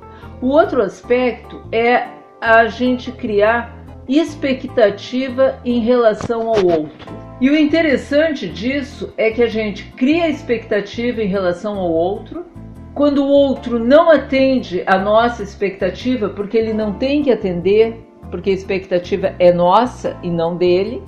O 0.40 0.47
outro 0.47 0.81
aspecto 0.81 1.61
é 1.73 2.07
a 2.40 2.69
gente 2.69 3.11
criar 3.11 3.77
expectativa 4.09 5.59
em 5.64 5.81
relação 5.81 6.43
ao 6.47 6.64
outro. 6.64 7.19
E 7.40 7.51
o 7.51 7.57
interessante 7.57 8.49
disso 8.49 9.12
é 9.16 9.33
que 9.33 9.43
a 9.43 9.49
gente 9.49 9.87
cria 9.97 10.29
expectativa 10.29 11.21
em 11.21 11.27
relação 11.27 11.77
ao 11.77 11.90
outro. 11.90 12.47
Quando 12.94 13.24
o 13.24 13.29
outro 13.29 13.79
não 13.79 14.11
atende 14.11 14.83
a 14.87 14.98
nossa 14.98 15.42
expectativa, 15.42 16.29
porque 16.29 16.59
ele 16.59 16.72
não 16.72 16.94
tem 16.94 17.22
que 17.22 17.31
atender, 17.31 18.05
porque 18.31 18.50
a 18.50 18.55
expectativa 18.55 19.35
é 19.38 19.53
nossa 19.53 20.16
e 20.22 20.31
não 20.31 20.57
dele, 20.57 21.03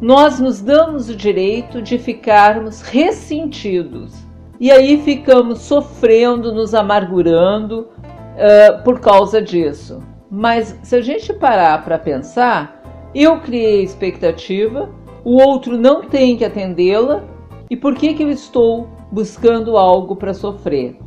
nós 0.00 0.40
nos 0.40 0.60
damos 0.60 1.08
o 1.08 1.16
direito 1.16 1.80
de 1.82 1.98
ficarmos 1.98 2.80
ressentidos. 2.80 4.14
E 4.58 4.70
aí 4.70 5.00
ficamos 5.02 5.60
sofrendo, 5.60 6.52
nos 6.52 6.74
amargurando 6.74 7.88
uh, 7.88 8.82
por 8.82 9.00
causa 9.00 9.40
disso. 9.40 10.02
Mas 10.30 10.78
se 10.82 10.96
a 10.96 11.00
gente 11.00 11.32
parar 11.32 11.84
para 11.84 11.98
pensar, 11.98 13.10
eu 13.14 13.40
criei 13.40 13.82
expectativa, 13.82 14.88
o 15.24 15.40
outro 15.40 15.76
não 15.76 16.02
tem 16.02 16.36
que 16.36 16.44
atendê-la, 16.44 17.24
e 17.68 17.76
por 17.76 17.94
que, 17.94 18.14
que 18.14 18.22
eu 18.22 18.30
estou 18.30 18.88
buscando 19.10 19.76
algo 19.76 20.16
para 20.16 20.34
sofrer? 20.34 20.98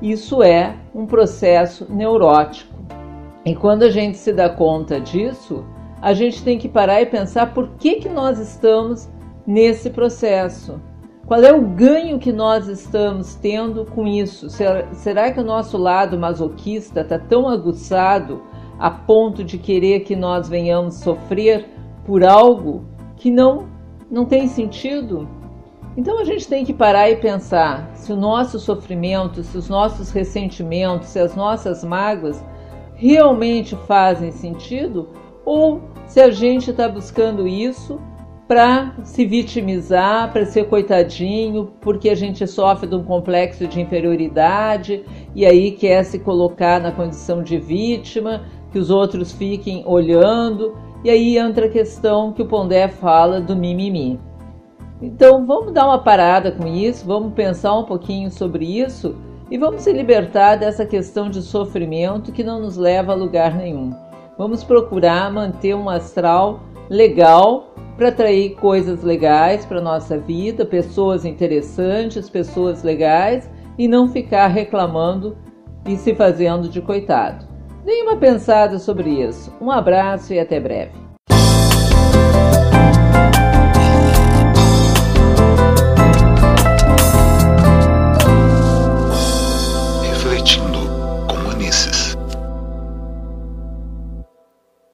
Isso 0.00 0.42
é 0.42 0.76
um 0.94 1.06
processo 1.06 1.86
neurótico. 1.88 2.74
E 3.44 3.54
quando 3.54 3.84
a 3.84 3.90
gente 3.90 4.18
se 4.18 4.32
dá 4.32 4.48
conta 4.48 5.00
disso, 5.00 5.64
a 6.02 6.12
gente 6.12 6.42
tem 6.42 6.58
que 6.58 6.68
parar 6.68 7.00
e 7.00 7.06
pensar 7.06 7.54
por 7.54 7.70
que, 7.78 7.96
que 7.96 8.08
nós 8.08 8.38
estamos 8.38 9.08
nesse 9.46 9.90
processo. 9.90 10.80
Qual 11.26 11.40
é 11.40 11.52
o 11.52 11.62
ganho 11.62 12.18
que 12.18 12.32
nós 12.32 12.68
estamos 12.68 13.34
tendo 13.34 13.84
com 13.84 14.06
isso? 14.06 14.48
Será 14.92 15.32
que 15.32 15.40
o 15.40 15.44
nosso 15.44 15.76
lado 15.76 16.18
masoquista 16.18 17.00
está 17.00 17.18
tão 17.18 17.48
aguçado 17.48 18.42
a 18.78 18.90
ponto 18.90 19.42
de 19.42 19.58
querer 19.58 20.00
que 20.00 20.14
nós 20.14 20.48
venhamos 20.48 20.96
sofrer 20.96 21.68
por 22.04 22.22
algo 22.22 22.84
que 23.16 23.30
não, 23.30 23.66
não 24.10 24.24
tem 24.24 24.46
sentido? 24.46 25.28
Então 25.96 26.18
a 26.18 26.24
gente 26.24 26.46
tem 26.46 26.64
que 26.64 26.74
parar 26.74 27.10
e 27.10 27.16
pensar 27.16 27.90
se 27.94 28.12
o 28.12 28.16
nosso 28.16 28.58
sofrimento, 28.58 29.42
se 29.42 29.56
os 29.56 29.68
nossos 29.68 30.10
ressentimentos, 30.10 31.08
se 31.08 31.18
as 31.18 31.34
nossas 31.34 31.82
mágoas 31.82 32.44
realmente 32.94 33.74
fazem 33.86 34.30
sentido 34.30 35.08
ou 35.44 35.80
se 36.06 36.20
a 36.20 36.30
gente 36.30 36.70
está 36.70 36.86
buscando 36.88 37.48
isso 37.48 37.98
para 38.46 38.94
se 39.02 39.24
vitimizar, 39.24 40.32
para 40.32 40.44
ser 40.44 40.68
coitadinho, 40.68 41.72
porque 41.80 42.10
a 42.10 42.14
gente 42.14 42.46
sofre 42.46 42.88
de 42.88 42.94
um 42.94 43.02
complexo 43.02 43.66
de 43.66 43.80
inferioridade 43.80 45.04
e 45.34 45.44
aí 45.44 45.72
quer 45.72 46.04
se 46.04 46.18
colocar 46.18 46.80
na 46.80 46.92
condição 46.92 47.42
de 47.42 47.58
vítima, 47.58 48.44
que 48.70 48.78
os 48.78 48.90
outros 48.90 49.32
fiquem 49.32 49.82
olhando, 49.84 50.76
e 51.02 51.10
aí 51.10 51.38
entra 51.38 51.66
a 51.66 51.70
questão 51.70 52.32
que 52.32 52.42
o 52.42 52.46
Pondé 52.46 52.86
fala 52.86 53.40
do 53.40 53.56
mimimi. 53.56 54.20
Então 55.00 55.46
vamos 55.46 55.72
dar 55.72 55.86
uma 55.86 55.98
parada 55.98 56.50
com 56.50 56.66
isso, 56.66 57.06
vamos 57.06 57.34
pensar 57.34 57.78
um 57.78 57.84
pouquinho 57.84 58.30
sobre 58.30 58.64
isso 58.64 59.16
e 59.50 59.58
vamos 59.58 59.82
se 59.82 59.92
libertar 59.92 60.56
dessa 60.56 60.86
questão 60.86 61.28
de 61.28 61.42
sofrimento 61.42 62.32
que 62.32 62.42
não 62.42 62.60
nos 62.60 62.76
leva 62.76 63.12
a 63.12 63.16
lugar 63.16 63.54
nenhum. 63.54 63.94
Vamos 64.38 64.64
procurar 64.64 65.30
manter 65.32 65.74
um 65.74 65.88
astral 65.88 66.60
legal 66.88 67.74
para 67.96 68.08
atrair 68.08 68.54
coisas 68.56 69.02
legais 69.02 69.64
para 69.64 69.80
nossa 69.80 70.18
vida, 70.18 70.64
pessoas 70.64 71.24
interessantes, 71.24 72.28
pessoas 72.28 72.82
legais 72.82 73.50
e 73.78 73.86
não 73.88 74.08
ficar 74.08 74.48
reclamando 74.48 75.36
e 75.86 75.96
se 75.96 76.14
fazendo 76.14 76.68
de 76.68 76.80
coitado. 76.80 77.46
Dê 77.84 78.02
uma 78.02 78.16
pensada 78.16 78.78
sobre 78.78 79.10
isso. 79.10 79.52
Um 79.60 79.70
abraço 79.70 80.34
e 80.34 80.40
até 80.40 80.58
breve. 80.58 81.05